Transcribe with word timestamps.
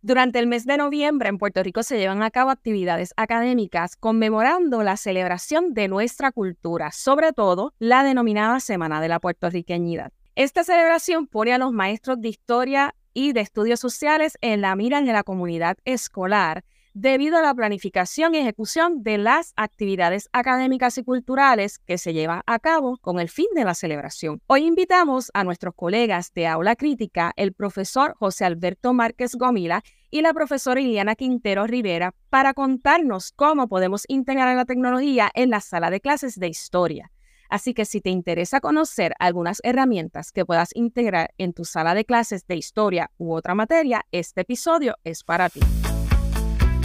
Durante 0.00 0.38
el 0.38 0.46
mes 0.46 0.64
de 0.64 0.76
noviembre 0.76 1.28
en 1.28 1.38
Puerto 1.38 1.60
Rico 1.60 1.82
se 1.82 1.98
llevan 1.98 2.22
a 2.22 2.30
cabo 2.30 2.50
actividades 2.50 3.12
académicas 3.16 3.96
conmemorando 3.96 4.84
la 4.84 4.96
celebración 4.96 5.74
de 5.74 5.88
nuestra 5.88 6.30
cultura, 6.30 6.92
sobre 6.92 7.32
todo 7.32 7.74
la 7.80 8.04
denominada 8.04 8.60
Semana 8.60 9.00
de 9.00 9.08
la 9.08 9.18
Puertorriqueñidad. 9.18 10.12
Esta 10.36 10.62
celebración 10.62 11.26
pone 11.26 11.52
a 11.52 11.58
los 11.58 11.72
maestros 11.72 12.20
de 12.20 12.28
historia 12.28 12.94
y 13.12 13.32
de 13.32 13.40
estudios 13.40 13.80
sociales 13.80 14.38
en 14.40 14.60
la 14.60 14.76
mira 14.76 15.00
de 15.00 15.12
la 15.12 15.24
comunidad 15.24 15.78
escolar 15.84 16.64
debido 16.94 17.38
a 17.38 17.42
la 17.42 17.54
planificación 17.54 18.34
y 18.34 18.38
ejecución 18.38 19.02
de 19.02 19.18
las 19.18 19.52
actividades 19.56 20.28
académicas 20.32 20.98
y 20.98 21.04
culturales 21.04 21.78
que 21.78 21.98
se 21.98 22.12
llevan 22.12 22.42
a 22.46 22.58
cabo 22.58 22.98
con 22.98 23.20
el 23.20 23.28
fin 23.28 23.46
de 23.54 23.64
la 23.64 23.74
celebración. 23.74 24.40
Hoy 24.46 24.66
invitamos 24.66 25.30
a 25.34 25.44
nuestros 25.44 25.74
colegas 25.74 26.32
de 26.34 26.46
aula 26.46 26.76
crítica, 26.76 27.32
el 27.36 27.52
profesor 27.52 28.14
José 28.18 28.44
Alberto 28.44 28.92
Márquez 28.92 29.34
Gomila 29.34 29.82
y 30.10 30.22
la 30.22 30.32
profesora 30.32 30.80
Iliana 30.80 31.14
Quintero 31.14 31.66
Rivera, 31.66 32.14
para 32.30 32.54
contarnos 32.54 33.32
cómo 33.32 33.68
podemos 33.68 34.04
integrar 34.08 34.56
la 34.56 34.64
tecnología 34.64 35.30
en 35.34 35.50
la 35.50 35.60
sala 35.60 35.90
de 35.90 36.00
clases 36.00 36.38
de 36.38 36.48
historia. 36.48 37.12
Así 37.48 37.72
que 37.72 37.84
si 37.84 38.00
te 38.00 38.10
interesa 38.10 38.60
conocer 38.60 39.14
algunas 39.18 39.60
herramientas 39.62 40.32
que 40.32 40.44
puedas 40.44 40.70
integrar 40.74 41.32
en 41.38 41.54
tu 41.54 41.64
sala 41.64 41.94
de 41.94 42.04
clases 42.04 42.46
de 42.46 42.56
historia 42.56 43.10
u 43.16 43.32
otra 43.32 43.54
materia, 43.54 44.04
este 44.12 44.42
episodio 44.42 44.96
es 45.04 45.24
para 45.24 45.48
ti. 45.48 45.60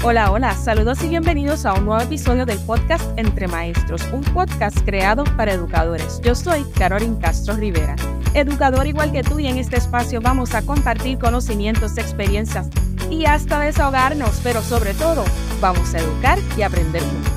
Hola, 0.06 0.32
hola, 0.32 0.54
saludos 0.54 1.02
y 1.02 1.08
bienvenidos 1.08 1.66
a 1.66 1.76
un 1.76 1.86
nuevo 1.86 2.02
episodio 2.02 2.46
del 2.46 2.60
podcast 2.60 3.06
Entre 3.18 3.48
Maestros, 3.48 4.04
un 4.12 4.22
podcast 4.22 4.78
creado 4.84 5.24
para 5.38 5.54
educadores. 5.54 6.20
Yo 6.22 6.36
soy 6.36 6.66
Carolyn 6.78 7.16
Castro 7.16 7.56
Rivera, 7.56 7.96
educador 8.34 8.86
igual 8.86 9.14
que 9.14 9.24
tú 9.24 9.40
y 9.40 9.48
en 9.48 9.58
este 9.58 9.78
espacio 9.78 10.20
vamos 10.20 10.56
a 10.56 10.62
compartir 10.62 11.20
conocimientos, 11.20 11.98
experiencias 11.98 12.68
y 13.10 13.24
hasta 13.24 13.62
desahogarnos, 13.62 14.42
pero 14.44 14.62
sobre 14.62 14.94
todo 14.94 15.24
vamos 15.62 15.94
a 15.94 16.00
educar 16.00 16.38
y 16.58 16.64
aprender 16.64 17.02
mucho. 17.02 17.32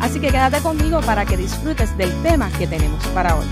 Así 0.00 0.20
que 0.20 0.28
quédate 0.28 0.60
conmigo 0.60 1.00
para 1.00 1.24
que 1.24 1.36
disfrutes 1.36 1.98
del 1.98 2.12
tema 2.22 2.50
que 2.56 2.68
tenemos 2.68 3.04
para 3.08 3.34
hoy. 3.34 3.46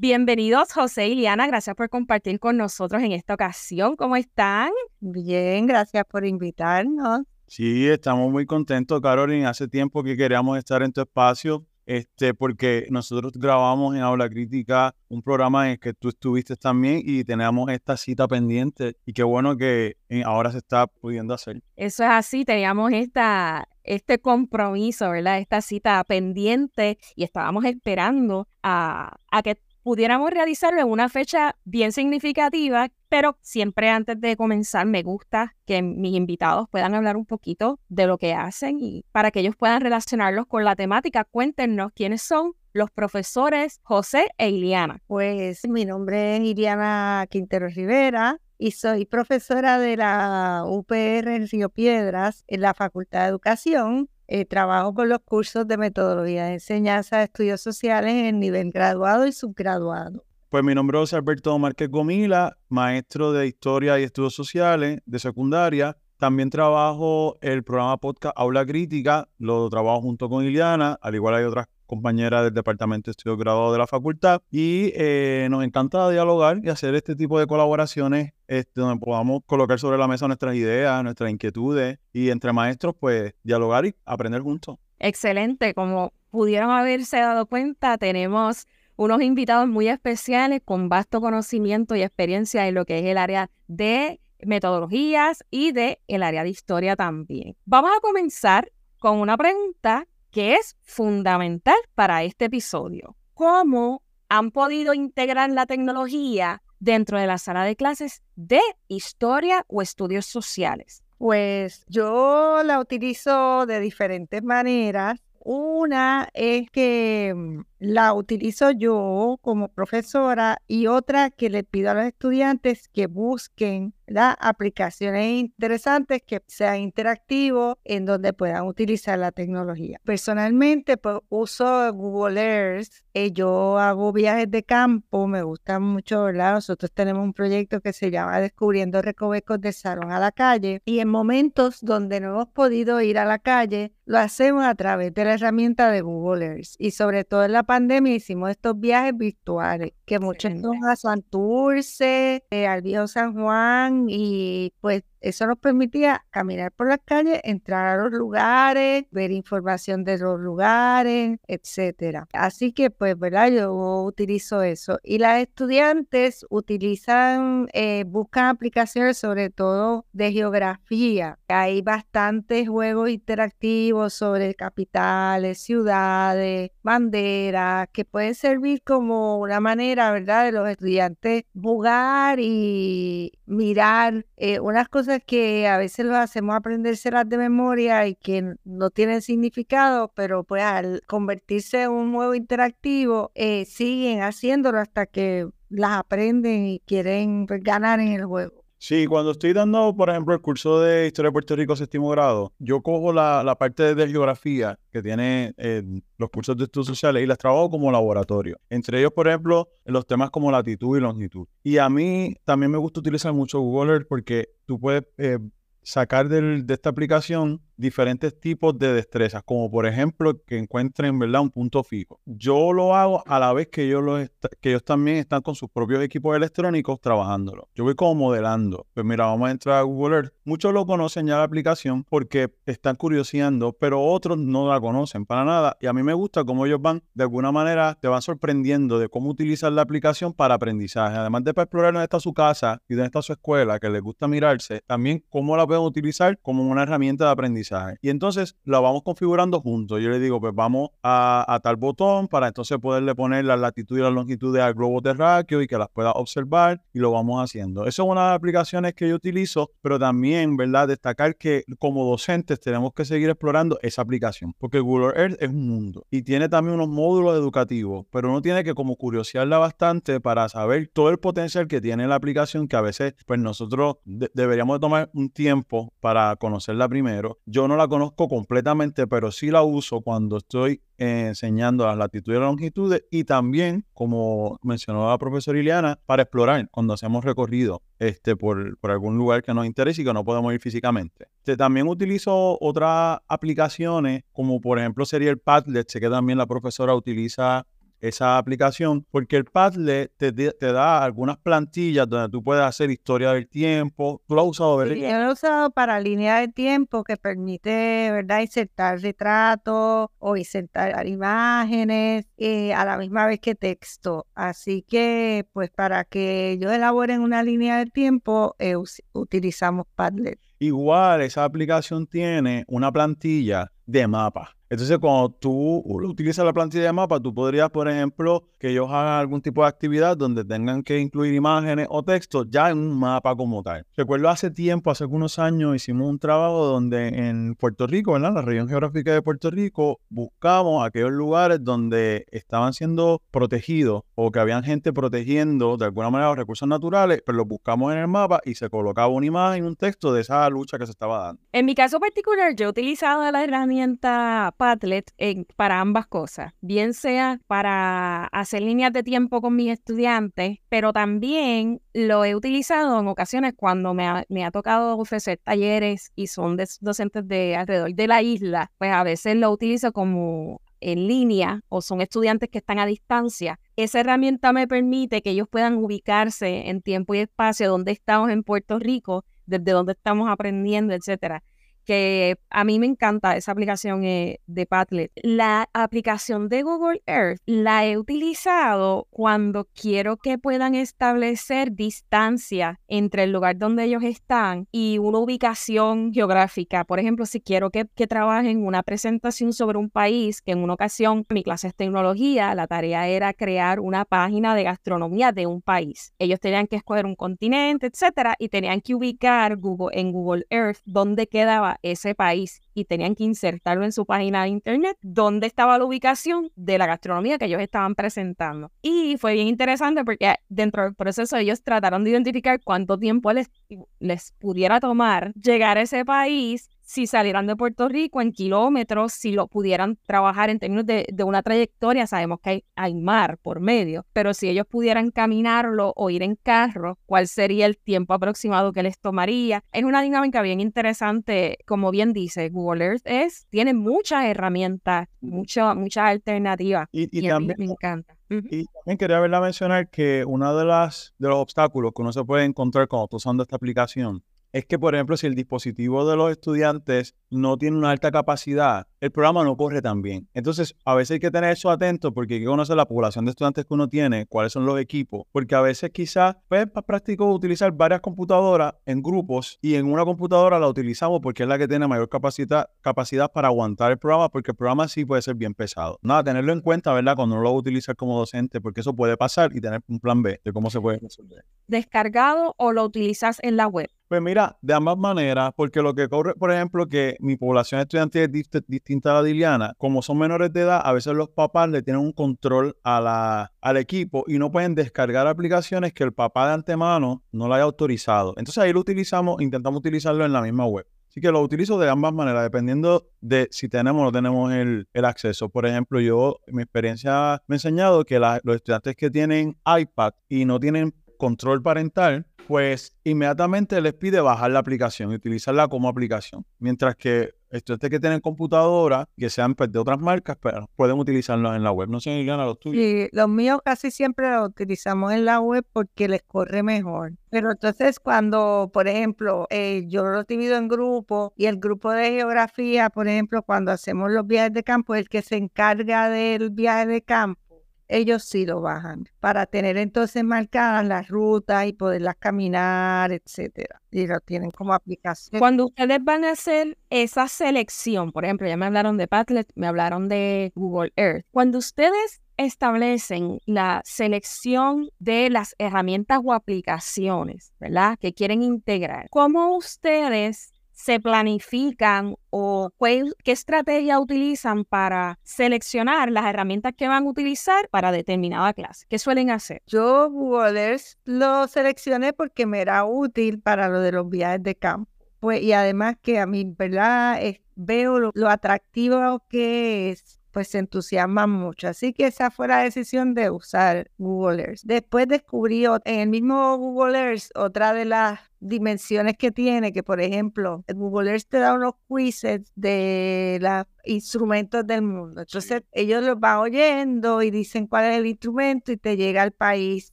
Bienvenidos 0.00 0.72
José 0.72 1.08
y 1.08 1.16
Liana, 1.16 1.48
gracias 1.48 1.74
por 1.74 1.88
compartir 1.90 2.38
con 2.38 2.56
nosotros 2.56 3.02
en 3.02 3.10
esta 3.10 3.34
ocasión. 3.34 3.96
¿Cómo 3.96 4.14
están? 4.14 4.70
Bien, 5.00 5.66
gracias 5.66 6.04
por 6.04 6.24
invitarnos. 6.24 7.22
Sí, 7.48 7.88
estamos 7.88 8.30
muy 8.30 8.46
contentos, 8.46 9.00
Carolina. 9.00 9.50
Hace 9.50 9.66
tiempo 9.66 10.04
que 10.04 10.16
queríamos 10.16 10.56
estar 10.56 10.84
en 10.84 10.92
tu 10.92 11.00
espacio, 11.00 11.66
este, 11.84 12.32
porque 12.32 12.86
nosotros 12.90 13.32
grabamos 13.32 13.96
en 13.96 14.02
Aula 14.02 14.28
Crítica 14.28 14.94
un 15.08 15.20
programa 15.20 15.66
en 15.66 15.72
el 15.72 15.80
que 15.80 15.94
tú 15.94 16.10
estuviste 16.10 16.54
también 16.54 17.02
y 17.04 17.24
teníamos 17.24 17.68
esta 17.68 17.96
cita 17.96 18.28
pendiente 18.28 18.94
y 19.04 19.12
qué 19.12 19.24
bueno 19.24 19.56
que 19.56 19.96
eh, 20.10 20.22
ahora 20.24 20.52
se 20.52 20.58
está 20.58 20.86
pudiendo 20.86 21.34
hacer. 21.34 21.60
Eso 21.74 22.04
es 22.04 22.10
así, 22.10 22.44
teníamos 22.44 22.92
esta, 22.92 23.66
este 23.82 24.20
compromiso, 24.20 25.10
¿verdad? 25.10 25.40
Esta 25.40 25.60
cita 25.60 26.04
pendiente 26.04 26.98
y 27.16 27.24
estábamos 27.24 27.64
esperando 27.64 28.46
a, 28.62 29.16
a 29.32 29.42
que 29.42 29.58
pudiéramos 29.82 30.30
realizarlo 30.30 30.80
en 30.80 30.88
una 30.88 31.08
fecha 31.08 31.56
bien 31.64 31.92
significativa, 31.92 32.88
pero 33.08 33.38
siempre 33.40 33.88
antes 33.88 34.20
de 34.20 34.36
comenzar 34.36 34.86
me 34.86 35.02
gusta 35.02 35.56
que 35.66 35.82
mis 35.82 36.14
invitados 36.14 36.68
puedan 36.70 36.94
hablar 36.94 37.16
un 37.16 37.26
poquito 37.26 37.80
de 37.88 38.06
lo 38.06 38.18
que 38.18 38.34
hacen 38.34 38.78
y 38.80 39.04
para 39.12 39.30
que 39.30 39.40
ellos 39.40 39.56
puedan 39.56 39.80
relacionarlos 39.80 40.46
con 40.46 40.64
la 40.64 40.76
temática, 40.76 41.24
cuéntenos 41.24 41.92
quiénes 41.94 42.22
son 42.22 42.52
los 42.72 42.90
profesores 42.90 43.80
José 43.82 44.28
e 44.38 44.50
Iliana. 44.50 45.02
Pues 45.06 45.66
mi 45.68 45.84
nombre 45.84 46.36
es 46.36 46.42
Iliana 46.42 47.26
Quintero 47.30 47.68
Rivera, 47.68 48.38
y 48.58 48.72
soy 48.72 49.06
profesora 49.06 49.78
de 49.78 49.96
la 49.96 50.64
UPR 50.66 51.28
en 51.28 51.48
Río 51.48 51.70
Piedras 51.70 52.44
en 52.48 52.60
la 52.60 52.74
Facultad 52.74 53.22
de 53.22 53.28
Educación 53.28 54.10
eh, 54.28 54.44
trabajo 54.44 54.94
con 54.94 55.08
los 55.08 55.20
cursos 55.20 55.66
de 55.66 55.78
metodología 55.78 56.44
de 56.46 56.54
enseñanza 56.54 57.18
de 57.18 57.24
estudios 57.24 57.60
sociales 57.60 58.12
en 58.12 58.38
nivel 58.38 58.70
graduado 58.70 59.26
y 59.26 59.32
subgraduado. 59.32 60.24
Pues 60.50 60.62
mi 60.62 60.74
nombre 60.74 61.02
es 61.02 61.12
Alberto 61.12 61.58
Márquez 61.58 61.90
Gomila, 61.90 62.56
maestro 62.68 63.32
de 63.32 63.46
Historia 63.46 63.98
y 63.98 64.04
Estudios 64.04 64.34
Sociales 64.34 65.00
de 65.04 65.18
secundaria. 65.18 65.96
También 66.18 66.50
trabajo 66.50 67.36
el 67.40 67.62
programa 67.64 67.96
podcast 67.96 68.34
Aula 68.36 68.64
Crítica, 68.64 69.28
lo 69.38 69.68
trabajo 69.68 70.00
junto 70.02 70.28
con 70.28 70.44
Iliana, 70.44 70.98
al 71.00 71.14
igual 71.14 71.34
hay 71.34 71.44
otras 71.44 71.66
compañera 71.88 72.44
del 72.44 72.54
Departamento 72.54 73.08
de 73.08 73.12
Estudios 73.12 73.38
Graduados 73.38 73.72
de 73.72 73.78
la 73.78 73.86
facultad 73.86 74.42
y 74.50 74.92
eh, 74.94 75.48
nos 75.50 75.64
encanta 75.64 76.08
dialogar 76.10 76.60
y 76.62 76.68
hacer 76.68 76.94
este 76.94 77.16
tipo 77.16 77.40
de 77.40 77.46
colaboraciones 77.46 78.34
este, 78.46 78.80
donde 78.80 79.00
podamos 79.00 79.40
colocar 79.46 79.80
sobre 79.80 79.98
la 79.98 80.06
mesa 80.06 80.28
nuestras 80.28 80.54
ideas, 80.54 81.02
nuestras 81.02 81.30
inquietudes 81.30 81.98
y 82.12 82.28
entre 82.28 82.52
maestros 82.52 82.94
pues 83.00 83.34
dialogar 83.42 83.86
y 83.86 83.94
aprender 84.04 84.42
juntos. 84.42 84.76
Excelente, 84.98 85.74
como 85.74 86.12
pudieron 86.30 86.70
haberse 86.70 87.16
dado 87.16 87.46
cuenta, 87.46 87.96
tenemos 87.96 88.66
unos 88.96 89.22
invitados 89.22 89.66
muy 89.66 89.88
especiales 89.88 90.60
con 90.64 90.88
vasto 90.88 91.20
conocimiento 91.20 91.96
y 91.96 92.02
experiencia 92.02 92.68
en 92.68 92.74
lo 92.74 92.84
que 92.84 92.98
es 92.98 93.06
el 93.06 93.16
área 93.16 93.50
de 93.66 94.20
metodologías 94.44 95.42
y 95.50 95.72
de 95.72 96.00
el 96.06 96.22
área 96.22 96.42
de 96.42 96.50
historia 96.50 96.96
también. 96.96 97.56
Vamos 97.64 97.92
a 97.96 98.00
comenzar 98.00 98.70
con 98.98 99.18
una 99.18 99.36
pregunta 99.38 100.06
que 100.30 100.54
es 100.54 100.76
fundamental 100.82 101.76
para 101.94 102.22
este 102.22 102.46
episodio. 102.46 103.16
¿Cómo 103.34 104.02
han 104.28 104.50
podido 104.50 104.94
integrar 104.94 105.50
la 105.50 105.66
tecnología 105.66 106.62
dentro 106.80 107.18
de 107.18 107.26
la 107.26 107.38
sala 107.38 107.64
de 107.64 107.76
clases 107.76 108.22
de 108.36 108.60
historia 108.88 109.64
o 109.68 109.82
estudios 109.82 110.26
sociales? 110.26 111.02
Pues 111.18 111.84
yo 111.88 112.62
la 112.64 112.78
utilizo 112.78 113.66
de 113.66 113.80
diferentes 113.80 114.42
maneras. 114.42 115.20
Una 115.40 116.28
es 116.34 116.70
que 116.70 117.32
mm, 117.34 117.60
la 117.78 118.12
utilizo 118.12 118.70
yo 118.70 119.38
como 119.40 119.68
profesora 119.68 120.62
y 120.66 120.86
otra 120.86 121.30
que 121.30 121.50
le 121.50 121.64
pido 121.64 121.90
a 121.90 121.94
los 121.94 122.04
estudiantes 122.04 122.88
que 122.88 123.06
busquen 123.06 123.94
las 124.08 124.36
aplicaciones 124.40 125.26
interesantes 125.26 126.22
que 126.26 126.42
sean 126.46 126.80
interactivos 126.80 127.76
en 127.84 128.06
donde 128.06 128.32
puedan 128.32 128.66
utilizar 128.66 129.18
la 129.18 129.32
tecnología. 129.32 130.00
Personalmente 130.04 130.96
pues, 130.96 131.18
uso 131.28 131.92
Google 131.92 132.40
Earth, 132.40 133.04
eh, 133.14 133.32
yo 133.32 133.78
hago 133.78 134.12
viajes 134.12 134.50
de 134.50 134.62
campo, 134.62 135.26
me 135.26 135.42
gusta 135.42 135.78
mucho, 135.78 136.24
¿verdad? 136.24 136.54
Nosotros 136.54 136.90
tenemos 136.92 137.22
un 137.22 137.34
proyecto 137.34 137.80
que 137.80 137.92
se 137.92 138.10
llama 138.10 138.40
Descubriendo 138.40 139.02
Recovecos 139.02 139.60
de 139.60 139.72
Salón 139.72 140.10
a 140.10 140.18
la 140.18 140.32
Calle 140.32 140.80
y 140.84 141.00
en 141.00 141.08
momentos 141.08 141.78
donde 141.82 142.20
no 142.20 142.28
hemos 142.28 142.48
podido 142.48 143.00
ir 143.02 143.18
a 143.18 143.24
la 143.24 143.38
calle, 143.38 143.92
lo 144.06 144.18
hacemos 144.18 144.64
a 144.64 144.74
través 144.74 145.12
de 145.12 145.24
la 145.24 145.34
herramienta 145.34 145.90
de 145.90 146.00
Google 146.00 146.46
Earth 146.46 146.76
y 146.78 146.92
sobre 146.92 147.24
todo 147.24 147.44
en 147.44 147.52
la 147.52 147.64
pandemia 147.68 148.14
hicimos 148.14 148.48
estos 148.50 148.80
viajes 148.80 149.14
virtuales, 149.14 149.92
que 150.06 150.18
muchos 150.18 150.58
son 150.58 150.84
a 150.86 150.96
Santurce, 150.96 152.42
eh, 152.50 152.66
al 152.66 152.80
viejo 152.80 153.06
San 153.06 153.34
Juan, 153.34 154.06
y 154.08 154.72
pues 154.80 155.02
eso 155.20 155.46
nos 155.46 155.58
permitía 155.58 156.24
caminar 156.30 156.72
por 156.72 156.88
las 156.88 157.00
calles, 157.04 157.40
entrar 157.44 157.98
a 157.98 158.02
los 158.02 158.12
lugares, 158.12 159.04
ver 159.10 159.30
información 159.30 160.04
de 160.04 160.18
los 160.18 160.38
lugares, 160.40 161.38
etcétera. 161.46 162.28
Así 162.32 162.72
que, 162.72 162.90
pues, 162.90 163.18
¿verdad? 163.18 163.50
Yo 163.50 164.02
utilizo 164.04 164.62
eso. 164.62 164.98
Y 165.02 165.18
las 165.18 165.40
estudiantes 165.40 166.46
utilizan, 166.50 167.68
eh, 167.72 168.04
buscan 168.06 168.46
aplicaciones 168.46 169.18
sobre 169.18 169.50
todo 169.50 170.06
de 170.12 170.32
geografía. 170.32 171.38
Hay 171.48 171.82
bastantes 171.82 172.68
juegos 172.68 173.10
interactivos 173.10 174.14
sobre 174.14 174.54
capitales, 174.54 175.58
ciudades, 175.58 176.70
banderas, 176.82 177.88
que 177.92 178.04
pueden 178.04 178.34
servir 178.34 178.82
como 178.82 179.38
una 179.38 179.60
manera, 179.60 180.10
¿verdad?, 180.10 180.44
de 180.46 180.52
los 180.52 180.68
estudiantes 180.68 181.44
jugar 181.60 182.38
y 182.40 183.32
mirar 183.46 184.26
eh, 184.36 184.60
unas 184.60 184.88
cosas 184.88 185.07
que 185.26 185.66
a 185.68 185.78
veces 185.78 186.06
lo 186.06 186.16
hacemos 186.16 186.54
aprendérselas 186.56 187.28
de 187.28 187.38
memoria 187.38 188.06
y 188.06 188.14
que 188.14 188.54
no 188.64 188.90
tienen 188.90 189.22
significado, 189.22 190.12
pero 190.14 190.44
pues 190.44 190.62
al 190.62 191.02
convertirse 191.06 191.82
en 191.82 191.90
un 191.90 192.14
juego 192.14 192.34
interactivo, 192.34 193.32
eh, 193.34 193.64
siguen 193.66 194.22
haciéndolo 194.22 194.78
hasta 194.78 195.06
que 195.06 195.48
las 195.68 195.92
aprenden 195.98 196.66
y 196.66 196.80
quieren 196.80 197.46
pues, 197.46 197.62
ganar 197.62 198.00
en 198.00 198.08
el 198.08 198.24
juego. 198.24 198.57
Sí, 198.80 199.06
cuando 199.06 199.32
estoy 199.32 199.52
dando, 199.52 199.94
por 199.96 200.08
ejemplo, 200.08 200.32
el 200.34 200.40
curso 200.40 200.80
de 200.80 201.08
Historia 201.08 201.30
de 201.30 201.32
Puerto 201.32 201.56
Rico 201.56 201.74
séptimo 201.74 202.10
grado, 202.10 202.52
yo 202.60 202.80
cojo 202.80 203.12
la, 203.12 203.56
parte 203.58 203.96
de 203.96 204.06
geografía 204.06 204.78
que 204.92 205.02
tiene 205.02 205.52
eh, 205.56 205.82
los 206.16 206.30
cursos 206.30 206.56
de 206.56 206.64
estudios 206.64 206.86
sociales 206.86 207.24
y 207.24 207.26
las 207.26 207.38
trabajo 207.38 207.70
como 207.70 207.90
laboratorio. 207.90 208.60
Entre 208.70 209.00
ellos, 209.00 209.12
por 209.12 209.26
ejemplo, 209.26 209.68
los 209.84 210.06
temas 210.06 210.30
como 210.30 210.52
latitud 210.52 210.96
y 210.96 211.00
longitud. 211.00 211.48
Y 211.64 211.78
a 211.78 211.88
mí 211.88 212.36
también 212.44 212.70
me 212.70 212.78
gusta 212.78 213.00
utilizar 213.00 213.32
mucho 213.32 213.58
Google 213.58 213.94
Earth 213.94 214.06
porque 214.08 214.50
tú 214.64 214.78
puedes 214.78 215.02
eh, 215.16 215.38
sacar 215.82 216.28
de 216.28 216.64
esta 216.72 216.90
aplicación 216.90 217.60
diferentes 217.78 218.38
tipos 218.38 218.78
de 218.78 218.92
destrezas, 218.92 219.42
como 219.44 219.70
por 219.70 219.86
ejemplo 219.86 220.34
que 220.44 220.58
encuentren 220.58 221.18
¿verdad? 221.18 221.40
un 221.40 221.50
punto 221.50 221.82
fijo. 221.84 222.20
Yo 222.26 222.72
lo 222.72 222.94
hago 222.94 223.22
a 223.26 223.38
la 223.38 223.52
vez 223.52 223.68
que 223.68 223.84
ellos, 223.84 224.02
los 224.02 224.28
que 224.60 224.70
ellos 224.70 224.84
también 224.84 225.18
están 225.18 225.40
con 225.42 225.54
sus 225.54 225.70
propios 225.70 226.02
equipos 226.02 226.36
electrónicos 226.36 227.00
trabajándolo. 227.00 227.68
Yo 227.74 227.84
voy 227.84 227.94
como 227.94 228.16
modelando. 228.16 228.86
Pues 228.92 229.06
mira, 229.06 229.26
vamos 229.26 229.48
a 229.48 229.52
entrar 229.52 229.78
a 229.78 229.82
Google 229.82 230.16
Earth. 230.16 230.32
Muchos 230.44 230.74
lo 230.74 230.86
conocen 230.86 231.26
ya 231.26 231.36
la 231.36 231.44
aplicación 231.44 232.04
porque 232.04 232.52
están 232.66 232.96
curioseando, 232.96 233.72
pero 233.72 234.02
otros 234.02 234.38
no 234.38 234.68
la 234.68 234.80
conocen 234.80 235.24
para 235.24 235.44
nada. 235.44 235.76
Y 235.80 235.86
a 235.86 235.92
mí 235.92 236.02
me 236.02 236.14
gusta 236.14 236.44
cómo 236.44 236.66
ellos 236.66 236.82
van, 236.82 237.02
de 237.14 237.22
alguna 237.22 237.52
manera, 237.52 237.96
te 238.00 238.08
van 238.08 238.22
sorprendiendo 238.22 238.98
de 238.98 239.08
cómo 239.08 239.30
utilizar 239.30 239.70
la 239.72 239.82
aplicación 239.82 240.32
para 240.32 240.54
aprendizaje. 240.54 241.16
Además 241.16 241.44
de 241.44 241.54
para 241.54 241.64
explorar 241.64 241.92
dónde 241.92 242.04
está 242.04 242.18
su 242.18 242.34
casa 242.34 242.82
y 242.88 242.94
dónde 242.94 243.06
está 243.06 243.22
su 243.22 243.32
escuela, 243.32 243.78
que 243.78 243.88
les 243.88 244.02
gusta 244.02 244.26
mirarse, 244.26 244.82
también 244.86 245.24
cómo 245.28 245.56
la 245.56 245.66
pueden 245.66 245.84
utilizar 245.84 246.38
como 246.40 246.68
una 246.68 246.82
herramienta 246.82 247.26
de 247.26 247.30
aprendizaje. 247.30 247.67
Y 248.00 248.10
entonces 248.10 248.56
la 248.64 248.80
vamos 248.80 249.02
configurando 249.02 249.60
juntos. 249.60 250.00
Yo 250.00 250.10
le 250.10 250.18
digo, 250.18 250.40
pues 250.40 250.54
vamos 250.54 250.90
a, 251.02 251.60
tal 251.62 251.76
botón 251.76 252.28
para 252.28 252.48
entonces 252.48 252.78
poderle 252.78 253.14
poner 253.14 253.44
la 253.44 253.56
latitud 253.56 253.98
y 253.98 254.00
la 254.00 254.10
longitud 254.10 254.54
del 254.54 254.74
globo 254.74 255.02
terráqueo 255.02 255.62
y 255.62 255.66
que 255.66 255.78
las 255.78 255.88
pueda 255.88 256.12
observar 256.12 256.82
y 256.92 256.98
lo 256.98 257.10
vamos 257.10 257.42
haciendo. 257.42 257.86
Eso 257.86 258.02
es 258.02 258.08
una 258.08 258.22
de 258.22 258.26
las 258.28 258.36
aplicaciones 258.36 258.94
que 258.94 259.08
yo 259.08 259.16
utilizo, 259.16 259.70
pero 259.80 259.98
también, 259.98 260.56
¿verdad? 260.56 260.88
Destacar 260.88 261.36
que 261.36 261.64
como 261.78 262.04
docentes 262.04 262.60
tenemos 262.60 262.92
que 262.94 263.04
seguir 263.04 263.28
explorando 263.28 263.78
esa 263.82 264.02
aplicación, 264.02 264.54
porque 264.58 264.80
Google 264.80 265.12
Earth 265.16 265.36
es 265.40 265.48
un 265.48 265.68
mundo 265.68 266.06
y 266.10 266.22
tiene 266.22 266.48
también 266.48 266.74
unos 266.74 266.88
módulos 266.88 267.36
educativos, 267.36 268.06
pero 268.10 268.30
uno 268.30 268.42
tiene 268.42 268.64
que 268.64 268.74
como 268.74 268.96
curiosearla 268.96 269.58
bastante 269.58 270.20
para 270.20 270.48
saber 270.48 270.90
todo 270.92 271.10
el 271.10 271.18
potencial 271.18 271.66
que 271.66 271.80
tiene 271.80 272.06
la 272.06 272.14
aplicación 272.14 272.68
que 272.68 272.76
a 272.76 272.80
veces 272.80 273.14
pues 273.26 273.40
nosotros 273.40 273.96
deberíamos 274.04 274.76
de 274.76 274.80
tomar 274.80 275.10
un 275.14 275.30
tiempo 275.30 275.92
para 276.00 276.36
conocerla 276.36 276.88
primero. 276.88 277.38
Yo 277.46 277.57
no 277.66 277.76
la 277.76 277.88
conozco 277.88 278.28
completamente, 278.28 279.06
pero 279.06 279.32
sí 279.32 279.50
la 279.50 279.62
uso 279.62 280.02
cuando 280.02 280.36
estoy 280.36 280.82
enseñando 280.98 281.86
las 281.86 281.96
latitudes 281.96 282.38
y 282.38 282.40
longitudes 282.40 283.04
y 283.10 283.24
también, 283.24 283.86
como 283.94 284.58
mencionó 284.62 285.08
la 285.08 285.18
profesora 285.18 285.58
Ileana, 285.58 285.98
para 286.06 286.22
explorar 286.22 286.68
cuando 286.70 286.94
hacemos 286.94 287.24
recorrido 287.24 287.82
este, 287.98 288.36
por, 288.36 288.78
por 288.78 288.90
algún 288.90 289.16
lugar 289.16 289.42
que 289.42 289.54
nos 289.54 289.66
interese 289.66 290.02
y 290.02 290.04
que 290.04 290.12
no 290.12 290.24
podemos 290.24 290.52
ir 290.52 290.60
físicamente. 290.60 291.26
También 291.56 291.88
utilizo 291.88 292.58
otras 292.60 293.20
aplicaciones, 293.26 294.24
como 294.32 294.60
por 294.60 294.78
ejemplo 294.78 295.06
sería 295.06 295.30
el 295.30 295.38
Padlet, 295.38 295.90
sé 295.90 296.00
que 296.00 296.10
también 296.10 296.38
la 296.38 296.46
profesora 296.46 296.94
utiliza 296.94 297.66
esa 298.00 298.38
aplicación, 298.38 299.04
porque 299.10 299.36
el 299.36 299.44
Padlet 299.44 300.12
te, 300.16 300.32
te, 300.32 300.72
da 300.72 301.02
algunas 301.02 301.38
plantillas 301.38 302.08
donde 302.08 302.28
tú 302.28 302.42
puedes 302.42 302.64
hacer 302.64 302.90
historia 302.90 303.32
del 303.32 303.48
tiempo. 303.48 304.22
¿Tú 304.26 304.34
lo 304.34 304.42
has 304.42 304.48
usado, 304.48 304.76
verdad? 304.76 304.94
Sí, 304.94 305.00
yo 305.00 305.18
lo 305.18 305.28
he 305.28 305.32
usado 305.32 305.70
para 305.70 306.00
línea 306.00 306.38
de 306.40 306.48
tiempo 306.48 307.04
que 307.04 307.16
permite, 307.16 308.10
¿verdad?, 308.10 308.40
insertar 308.40 309.00
retratos 309.00 310.08
o 310.18 310.36
insertar 310.36 311.06
imágenes 311.06 312.26
eh, 312.36 312.72
a 312.72 312.84
la 312.84 312.96
misma 312.96 313.26
vez 313.26 313.40
que 313.40 313.54
texto. 313.54 314.26
Así 314.34 314.82
que, 314.82 315.46
pues, 315.52 315.70
para 315.70 316.04
que 316.04 316.58
yo 316.60 316.70
elabore 316.70 317.14
en 317.14 317.22
una 317.22 317.42
línea 317.42 317.78
de 317.78 317.86
tiempo, 317.86 318.54
eh, 318.58 318.76
utilizamos 319.12 319.86
Padlet. 319.94 320.38
Igual, 320.60 321.22
esa 321.22 321.44
aplicación 321.44 322.06
tiene 322.06 322.64
una 322.66 322.90
plantilla 322.90 323.70
de 323.86 324.06
mapas. 324.06 324.57
Entonces, 324.70 324.98
cuando 324.98 325.30
tú 325.30 325.82
utilizas 325.86 326.44
la 326.44 326.52
plantilla 326.52 326.84
de 326.84 326.92
mapa, 326.92 327.18
tú 327.20 327.34
podrías, 327.34 327.70
por 327.70 327.88
ejemplo, 327.88 328.48
que 328.58 328.70
ellos 328.70 328.88
hagan 328.90 329.20
algún 329.20 329.40
tipo 329.40 329.62
de 329.62 329.68
actividad 329.68 330.16
donde 330.16 330.44
tengan 330.44 330.82
que 330.82 330.98
incluir 330.98 331.32
imágenes 331.34 331.86
o 331.90 332.02
textos 332.02 332.46
ya 332.50 332.70
en 332.70 332.78
un 332.78 332.98
mapa 332.98 333.34
como 333.34 333.62
tal. 333.62 333.86
Recuerdo 333.96 334.28
hace 334.28 334.50
tiempo, 334.50 334.90
hace 334.90 335.04
algunos 335.04 335.38
años, 335.38 335.74
hicimos 335.76 336.08
un 336.08 336.18
trabajo 336.18 336.66
donde 336.66 337.08
en 337.08 337.54
Puerto 337.54 337.86
Rico, 337.86 338.12
¿verdad? 338.12 338.34
La 338.34 338.42
región 338.42 338.68
geográfica 338.68 339.12
de 339.12 339.22
Puerto 339.22 339.50
Rico, 339.50 340.00
buscamos 340.08 340.86
aquellos 340.86 341.12
lugares 341.12 341.62
donde 341.62 342.26
estaban 342.30 342.72
siendo 342.72 343.22
protegidos 343.30 344.02
o 344.14 344.30
que 344.30 344.40
habían 344.40 344.64
gente 344.64 344.92
protegiendo 344.92 345.76
de 345.76 345.86
alguna 345.86 346.10
manera 346.10 346.30
los 346.30 346.38
recursos 346.38 346.68
naturales, 346.68 347.22
pero 347.24 347.38
los 347.38 347.46
buscamos 347.46 347.92
en 347.92 348.00
el 348.00 348.08
mapa 348.08 348.40
y 348.44 348.54
se 348.54 348.68
colocaba 348.68 349.08
una 349.08 349.26
imagen, 349.26 349.64
un 349.64 349.76
texto 349.76 350.12
de 350.12 350.20
esa 350.20 350.48
lucha 350.50 350.78
que 350.78 350.84
se 350.86 350.92
estaba 350.92 351.24
dando. 351.24 351.42
En 351.52 351.64
mi 351.64 351.74
caso 351.74 352.00
particular, 352.00 352.54
yo 352.54 352.66
he 352.66 352.68
utilizado 352.68 353.30
la 353.30 353.44
herramienta 353.44 354.54
Padlet 354.58 355.14
para 355.56 355.80
ambas 355.80 356.08
cosas, 356.08 356.52
bien 356.60 356.92
sea 356.92 357.40
para 357.46 358.24
hacer 358.26 358.60
líneas 358.60 358.92
de 358.92 359.04
tiempo 359.04 359.40
con 359.40 359.54
mis 359.54 359.70
estudiantes, 359.70 360.58
pero 360.68 360.92
también 360.92 361.80
lo 361.94 362.24
he 362.24 362.34
utilizado 362.34 362.98
en 362.98 363.06
ocasiones 363.06 363.54
cuando 363.56 363.94
me 363.94 364.06
ha, 364.06 364.24
me 364.28 364.44
ha 364.44 364.50
tocado 364.50 364.98
ofrecer 364.98 365.38
talleres 365.42 366.10
y 366.16 366.26
son 366.26 366.58
docentes 366.80 367.28
de 367.28 367.54
alrededor 367.54 367.94
de 367.94 368.08
la 368.08 368.20
isla, 368.20 368.72
pues 368.78 368.92
a 368.92 369.04
veces 369.04 369.36
lo 369.36 369.50
utilizo 369.52 369.92
como 369.92 370.60
en 370.80 371.06
línea 371.06 371.60
o 371.68 371.80
son 371.80 372.00
estudiantes 372.00 372.48
que 372.50 372.58
están 372.58 372.80
a 372.80 372.86
distancia, 372.86 373.60
esa 373.76 374.00
herramienta 374.00 374.52
me 374.52 374.66
permite 374.66 375.22
que 375.22 375.30
ellos 375.30 375.48
puedan 375.48 375.76
ubicarse 375.76 376.68
en 376.68 376.82
tiempo 376.82 377.14
y 377.14 377.18
espacio 377.18 377.70
donde 377.70 377.92
estamos 377.92 378.30
en 378.30 378.42
Puerto 378.42 378.80
Rico, 378.80 379.24
desde 379.46 379.70
donde 379.70 379.92
estamos 379.92 380.28
aprendiendo, 380.28 380.94
etcétera 380.94 381.44
que 381.88 382.36
a 382.50 382.64
mí 382.64 382.78
me 382.78 382.84
encanta 382.84 383.34
esa 383.34 383.52
aplicación 383.52 384.04
eh, 384.04 384.40
de 384.46 384.66
Padlet. 384.66 385.10
La 385.22 385.70
aplicación 385.72 386.50
de 386.50 386.62
Google 386.62 387.00
Earth 387.06 387.40
la 387.46 387.86
he 387.86 387.96
utilizado 387.96 389.06
cuando 389.08 389.66
quiero 389.72 390.18
que 390.18 390.36
puedan 390.36 390.74
establecer 390.74 391.72
distancia 391.72 392.78
entre 392.88 393.22
el 393.22 393.32
lugar 393.32 393.56
donde 393.56 393.84
ellos 393.84 394.02
están 394.02 394.68
y 394.70 394.98
una 394.98 395.16
ubicación 395.16 396.12
geográfica. 396.12 396.84
Por 396.84 396.98
ejemplo, 397.00 397.24
si 397.24 397.40
quiero 397.40 397.70
que, 397.70 397.86
trabajen 398.06 398.66
una 398.66 398.82
presentación 398.82 399.54
sobre 399.54 399.78
un 399.78 399.88
país, 399.88 400.42
que 400.42 400.52
en 400.52 400.58
una 400.58 400.74
ocasión 400.74 401.24
mi 401.30 401.42
clase 401.42 401.68
es 401.68 401.74
tecnología, 401.74 402.54
la 402.54 402.66
tarea 402.66 403.08
era 403.08 403.32
crear 403.32 403.80
una 403.80 404.04
página 404.04 404.54
de 404.54 404.64
gastronomía 404.64 405.32
de 405.32 405.46
un 405.46 405.62
país. 405.62 406.12
Ellos 406.18 406.38
tenían 406.38 406.66
que 406.66 406.76
escoger 406.76 407.06
un 407.06 407.14
continente, 407.14 407.86
etcétera, 407.86 408.34
y 408.38 408.50
tenían 408.50 408.82
que 408.82 408.94
ubicar 408.94 409.56
Google, 409.56 409.98
en 409.98 410.12
Google 410.12 410.44
Earth 410.50 410.80
dónde 410.84 411.28
quedaba 411.28 411.77
ese 411.82 412.14
país 412.14 412.60
y 412.74 412.84
tenían 412.84 413.14
que 413.14 413.24
insertarlo 413.24 413.84
en 413.84 413.92
su 413.92 414.06
página 414.06 414.42
de 414.42 414.50
internet 414.50 414.96
donde 415.02 415.46
estaba 415.46 415.78
la 415.78 415.84
ubicación 415.84 416.50
de 416.56 416.78
la 416.78 416.86
gastronomía 416.86 417.38
que 417.38 417.46
ellos 417.46 417.60
estaban 417.60 417.94
presentando. 417.94 418.70
Y 418.82 419.16
fue 419.18 419.34
bien 419.34 419.48
interesante 419.48 420.04
porque 420.04 420.34
dentro 420.48 420.84
del 420.84 420.94
proceso 420.94 421.36
ellos 421.36 421.62
trataron 421.62 422.04
de 422.04 422.10
identificar 422.10 422.60
cuánto 422.62 422.98
tiempo 422.98 423.32
les, 423.32 423.50
les 423.98 424.32
pudiera 424.38 424.80
tomar 424.80 425.32
llegar 425.34 425.78
a 425.78 425.82
ese 425.82 426.04
país 426.04 426.70
si 426.88 427.06
salieran 427.06 427.46
de 427.46 427.54
Puerto 427.54 427.86
Rico 427.86 428.22
en 428.22 428.32
kilómetros, 428.32 429.12
si 429.12 429.32
lo 429.32 429.46
pudieran 429.46 429.98
trabajar 430.06 430.48
en 430.48 430.58
términos 430.58 430.86
de, 430.86 431.04
una 431.22 431.42
trayectoria, 431.42 432.06
sabemos 432.06 432.40
que 432.40 432.64
hay, 432.76 432.94
mar 432.94 433.36
por 433.42 433.60
medio, 433.60 434.06
pero 434.14 434.32
si 434.32 434.48
ellos 434.48 434.64
pudieran 434.66 435.10
caminarlo 435.10 435.92
o 435.96 436.08
ir 436.08 436.22
en 436.22 436.34
carro, 436.36 436.98
¿cuál 437.04 437.28
sería 437.28 437.66
el 437.66 437.76
tiempo 437.76 438.14
aproximado 438.14 438.72
que 438.72 438.82
les 438.82 438.98
tomaría? 438.98 439.62
Es 439.70 439.84
una 439.84 440.00
dinámica 440.00 440.40
bien 440.40 440.60
interesante, 440.60 441.58
como 441.66 441.90
bien 441.90 442.14
dice, 442.14 442.48
Google 442.48 442.86
Earth 442.86 443.02
es, 443.04 443.46
tiene 443.50 443.74
muchas 443.74 444.24
herramientas, 444.24 445.08
muchas 445.20 445.76
alternativas 445.98 446.88
y, 446.90 447.06
también, 447.28 447.56
me 447.58 447.66
encanta. 447.66 448.16
Y 448.30 448.64
también 448.64 448.96
quería 448.98 449.20
verla 449.20 449.42
mencionar 449.42 449.90
que 449.90 450.24
uno 450.26 450.56
de, 450.56 450.64
las, 450.64 451.12
de 451.18 451.28
los 451.28 451.36
obstáculos 451.36 451.92
que 451.94 452.00
uno 452.00 452.12
se 452.14 452.24
puede 452.24 452.46
encontrar 452.46 452.88
cuando 452.88 453.04
está 453.04 453.16
usando 453.16 453.42
esta 453.42 453.56
aplicación 453.56 454.22
es 454.58 454.66
que, 454.66 454.78
por 454.78 454.94
ejemplo, 454.94 455.16
si 455.16 455.26
el 455.26 455.34
dispositivo 455.34 456.08
de 456.08 456.16
los 456.16 456.30
estudiantes 456.30 457.14
no 457.30 457.56
tiene 457.56 457.76
una 457.76 457.90
alta 457.90 458.10
capacidad, 458.10 458.86
el 459.00 459.12
programa 459.12 459.44
no 459.44 459.56
corre 459.56 459.80
tan 459.82 460.02
bien. 460.02 460.28
Entonces, 460.34 460.74
a 460.84 460.94
veces 460.94 461.12
hay 461.12 461.20
que 461.20 461.30
tener 461.30 461.52
eso 461.52 461.70
atento 461.70 462.12
porque 462.12 462.34
hay 462.34 462.40
que 462.40 462.46
conocer 462.46 462.76
la 462.76 462.86
población 462.86 463.24
de 463.24 463.30
estudiantes 463.30 463.64
que 463.64 463.74
uno 463.74 463.88
tiene, 463.88 464.26
cuáles 464.26 464.52
son 464.52 464.66
los 464.66 464.80
equipos, 464.80 465.26
porque 465.30 465.54
a 465.54 465.60
veces 465.60 465.90
quizás 465.90 466.36
pues, 466.48 466.66
es 466.66 466.74
más 466.74 466.84
práctico 466.84 467.26
utilizar 467.32 467.70
varias 467.72 468.00
computadoras 468.00 468.74
en 468.84 469.02
grupos 469.02 469.58
y 469.62 469.76
en 469.76 469.86
una 469.86 470.04
computadora 470.04 470.58
la 470.58 470.68
utilizamos 470.68 471.20
porque 471.22 471.44
es 471.44 471.48
la 471.48 471.58
que 471.58 471.68
tiene 471.68 471.86
mayor 471.86 472.08
capacidad, 472.08 472.68
capacidad 472.80 473.30
para 473.30 473.48
aguantar 473.48 473.92
el 473.92 473.98
programa, 473.98 474.28
porque 474.28 474.50
el 474.50 474.56
programa 474.56 474.88
sí 474.88 475.04
puede 475.04 475.22
ser 475.22 475.36
bien 475.36 475.54
pesado. 475.54 475.98
Nada, 476.02 476.24
tenerlo 476.24 476.52
en 476.52 476.60
cuenta, 476.60 476.92
¿verdad? 476.92 477.14
Cuando 477.14 477.36
uno 477.36 477.44
lo 477.44 477.52
utilizar 477.52 477.94
como 477.94 478.18
docente, 478.18 478.60
porque 478.60 478.80
eso 478.80 478.94
puede 478.94 479.16
pasar 479.16 479.54
y 479.54 479.60
tener 479.60 479.82
un 479.88 480.00
plan 480.00 480.22
B 480.22 480.40
de 480.44 480.52
cómo 480.52 480.70
se 480.70 480.80
puede 480.80 480.98
resolver. 480.98 481.44
¿Descargado 481.68 482.54
o 482.58 482.72
lo 482.72 482.84
utilizas 482.84 483.38
en 483.42 483.56
la 483.56 483.68
web? 483.68 483.88
Pues 484.08 484.22
mira, 484.22 484.56
de 484.62 484.72
ambas 484.72 484.96
maneras, 484.96 485.52
porque 485.54 485.82
lo 485.82 485.94
que 485.94 486.04
ocurre, 486.04 486.34
por 486.34 486.50
ejemplo, 486.50 486.86
que 486.86 487.18
mi 487.20 487.36
población 487.36 487.82
estudiantil 487.82 488.22
es 488.22 488.62
distinta 488.66 489.10
a 489.10 489.14
la 489.14 489.22
de 489.22 489.32
Iliana, 489.32 489.74
como 489.76 490.00
son 490.00 490.16
menores 490.16 490.50
de 490.50 490.62
edad, 490.62 490.80
a 490.82 490.94
veces 490.94 491.12
los 491.12 491.28
papás 491.28 491.68
le 491.68 491.82
tienen 491.82 492.00
un 492.00 492.12
control 492.12 492.74
a 492.82 493.02
la, 493.02 493.52
al 493.60 493.76
equipo 493.76 494.24
y 494.26 494.38
no 494.38 494.50
pueden 494.50 494.74
descargar 494.74 495.26
aplicaciones 495.26 495.92
que 495.92 496.04
el 496.04 496.14
papá 496.14 496.48
de 496.48 496.54
antemano 496.54 497.22
no 497.32 497.48
le 497.48 497.54
haya 497.56 497.64
autorizado. 497.64 498.32
Entonces 498.38 498.56
ahí 498.64 498.72
lo 498.72 498.80
utilizamos, 498.80 499.42
intentamos 499.42 499.80
utilizarlo 499.80 500.24
en 500.24 500.32
la 500.32 500.40
misma 500.40 500.64
web. 500.64 500.86
Así 501.10 501.20
que 501.20 501.30
lo 501.30 501.42
utilizo 501.42 501.78
de 501.78 501.90
ambas 501.90 502.14
maneras, 502.14 502.42
dependiendo 502.44 503.10
de 503.20 503.48
si 503.50 503.68
tenemos 503.68 504.00
o 504.00 504.04
no 504.04 504.12
tenemos 504.12 504.50
el, 504.52 504.86
acceso. 505.04 505.50
Por 505.50 505.66
ejemplo, 505.66 506.00
yo, 506.00 506.38
mi 506.46 506.62
experiencia 506.62 507.42
me 507.46 507.54
ha 507.54 507.56
enseñado 507.56 508.06
que 508.06 508.18
los 508.18 508.56
estudiantes 508.56 508.96
que 508.96 509.10
tienen 509.10 509.58
iPad 509.66 510.12
y 510.30 510.46
no 510.46 510.58
tienen 510.58 510.94
control 511.18 511.62
parental, 511.62 512.26
pues 512.48 512.96
inmediatamente 513.04 513.78
les 513.82 513.92
pide 513.92 514.22
bajar 514.22 514.50
la 514.50 514.60
aplicación 514.60 515.12
y 515.12 515.16
utilizarla 515.16 515.68
como 515.68 515.86
aplicación. 515.86 516.46
Mientras 516.58 516.96
que 516.96 517.34
estudiantes 517.50 517.90
que 517.90 518.00
tienen 518.00 518.20
computadora, 518.20 519.06
que 519.18 519.28
sean 519.28 519.54
pues, 519.54 519.70
de 519.70 519.78
otras 519.78 519.98
marcas, 519.98 520.38
pero 520.40 520.66
pueden 520.74 520.98
utilizarlos 520.98 521.54
en 521.54 521.62
la 521.62 521.72
web. 521.72 521.90
No 521.90 522.00
sé, 522.00 522.16
Liliana, 522.16 522.46
los 522.46 522.58
tuyos. 522.58 522.82
Sí, 522.82 523.08
los 523.12 523.28
míos 523.28 523.60
casi 523.62 523.90
siempre 523.90 524.30
los 524.30 524.48
utilizamos 524.48 525.12
en 525.12 525.26
la 525.26 525.40
web 525.40 525.62
porque 525.74 526.08
les 526.08 526.22
corre 526.22 526.62
mejor. 526.62 527.12
Pero 527.28 527.50
entonces 527.50 528.00
cuando, 528.00 528.70
por 528.72 528.88
ejemplo, 528.88 529.46
eh, 529.50 529.84
yo 529.86 530.06
lo 530.06 530.24
divido 530.24 530.56
en 530.56 530.68
grupos 530.68 531.32
y 531.36 531.44
el 531.44 531.58
grupo 531.58 531.92
de 531.92 532.12
geografía, 532.12 532.88
por 532.88 533.08
ejemplo, 533.08 533.42
cuando 533.42 533.72
hacemos 533.72 534.10
los 534.10 534.26
viajes 534.26 534.54
de 534.54 534.64
campo, 534.64 534.94
el 534.94 535.10
que 535.10 535.20
se 535.20 535.36
encarga 535.36 536.08
del 536.08 536.48
viaje 536.48 536.86
de 536.86 537.02
campo 537.02 537.47
ellos 537.88 538.24
sí 538.24 538.46
lo 538.46 538.60
bajan 538.60 539.08
para 539.20 539.46
tener 539.46 539.76
entonces 539.76 540.22
marcadas 540.22 540.86
las 540.86 541.08
rutas 541.08 541.66
y 541.66 541.72
poderlas 541.72 542.16
caminar, 542.18 543.12
etcétera. 543.12 543.80
Y 543.90 544.06
lo 544.06 544.20
tienen 544.20 544.50
como 544.50 544.74
aplicación. 544.74 545.38
Cuando 545.38 545.66
ustedes 545.66 545.98
van 546.04 546.24
a 546.24 546.32
hacer 546.32 546.76
esa 546.90 547.26
selección, 547.28 548.12
por 548.12 548.24
ejemplo, 548.24 548.46
ya 548.46 548.56
me 548.56 548.66
hablaron 548.66 548.98
de 548.98 549.08
Padlet, 549.08 549.50
me 549.54 549.66
hablaron 549.66 550.08
de 550.08 550.52
Google 550.54 550.92
Earth. 550.96 551.24
Cuando 551.30 551.58
ustedes 551.58 552.20
establecen 552.36 553.40
la 553.46 553.82
selección 553.84 554.90
de 554.98 555.28
las 555.28 555.54
herramientas 555.58 556.20
o 556.22 556.32
aplicaciones, 556.32 557.52
¿verdad? 557.58 557.98
Que 557.98 558.14
quieren 558.14 558.42
integrar. 558.42 559.08
¿Cómo 559.10 559.56
ustedes 559.56 560.52
se 560.78 561.00
planifican 561.00 562.14
o 562.30 562.70
qué 562.78 563.32
estrategia 563.32 563.98
utilizan 563.98 564.64
para 564.64 565.18
seleccionar 565.24 566.12
las 566.12 566.24
herramientas 566.24 566.72
que 566.76 566.86
van 566.86 567.04
a 567.04 567.08
utilizar 567.08 567.68
para 567.68 567.90
determinada 567.90 568.54
clase? 568.54 568.86
¿Qué 568.88 568.98
suelen 569.00 569.30
hacer? 569.30 569.60
Yo 569.66 570.08
Google 570.08 570.78
lo 571.04 571.48
seleccioné 571.48 572.12
porque 572.12 572.46
me 572.46 572.60
era 572.60 572.84
útil 572.84 573.40
para 573.40 573.68
lo 573.68 573.80
de 573.80 573.90
los 573.90 574.08
viajes 574.08 574.42
de 574.42 574.54
campo. 574.54 574.90
Pues, 575.18 575.42
y 575.42 575.52
además 575.52 575.96
que 576.00 576.20
a 576.20 576.26
mí, 576.26 576.44
¿verdad? 576.56 577.20
veo 577.56 578.12
lo 578.14 578.28
atractivo 578.30 579.24
que 579.28 579.90
es 579.90 580.17
pues 580.32 580.48
se 580.48 580.58
entusiasman 580.58 581.30
mucho. 581.30 581.68
Así 581.68 581.92
que 581.92 582.06
esa 582.06 582.30
fue 582.30 582.48
la 582.48 582.58
decisión 582.62 583.14
de 583.14 583.30
usar 583.30 583.90
Google 583.98 584.42
Earth. 584.42 584.60
Después 584.64 585.08
descubrí 585.08 585.64
en 585.64 586.00
el 586.00 586.08
mismo 586.08 586.56
Google 586.56 586.98
Earth 586.98 587.30
otra 587.34 587.72
de 587.72 587.84
las 587.84 588.20
dimensiones 588.40 589.16
que 589.16 589.32
tiene, 589.32 589.72
que 589.72 589.82
por 589.82 590.00
ejemplo, 590.00 590.64
Google 590.68 591.10
Earth 591.10 591.28
te 591.28 591.38
da 591.38 591.54
unos 591.54 591.74
quizzes 591.88 592.42
de 592.54 593.38
los 593.40 593.64
instrumentos 593.84 594.66
del 594.66 594.82
mundo. 594.82 595.22
Entonces 595.22 595.62
ellos 595.72 596.04
los 596.04 596.18
van 596.20 596.38
oyendo 596.38 597.22
y 597.22 597.30
dicen 597.30 597.66
cuál 597.66 597.86
es 597.86 597.98
el 597.98 598.06
instrumento 598.06 598.72
y 598.72 598.76
te 598.76 598.96
llega 598.96 599.22
al 599.22 599.32
país 599.32 599.92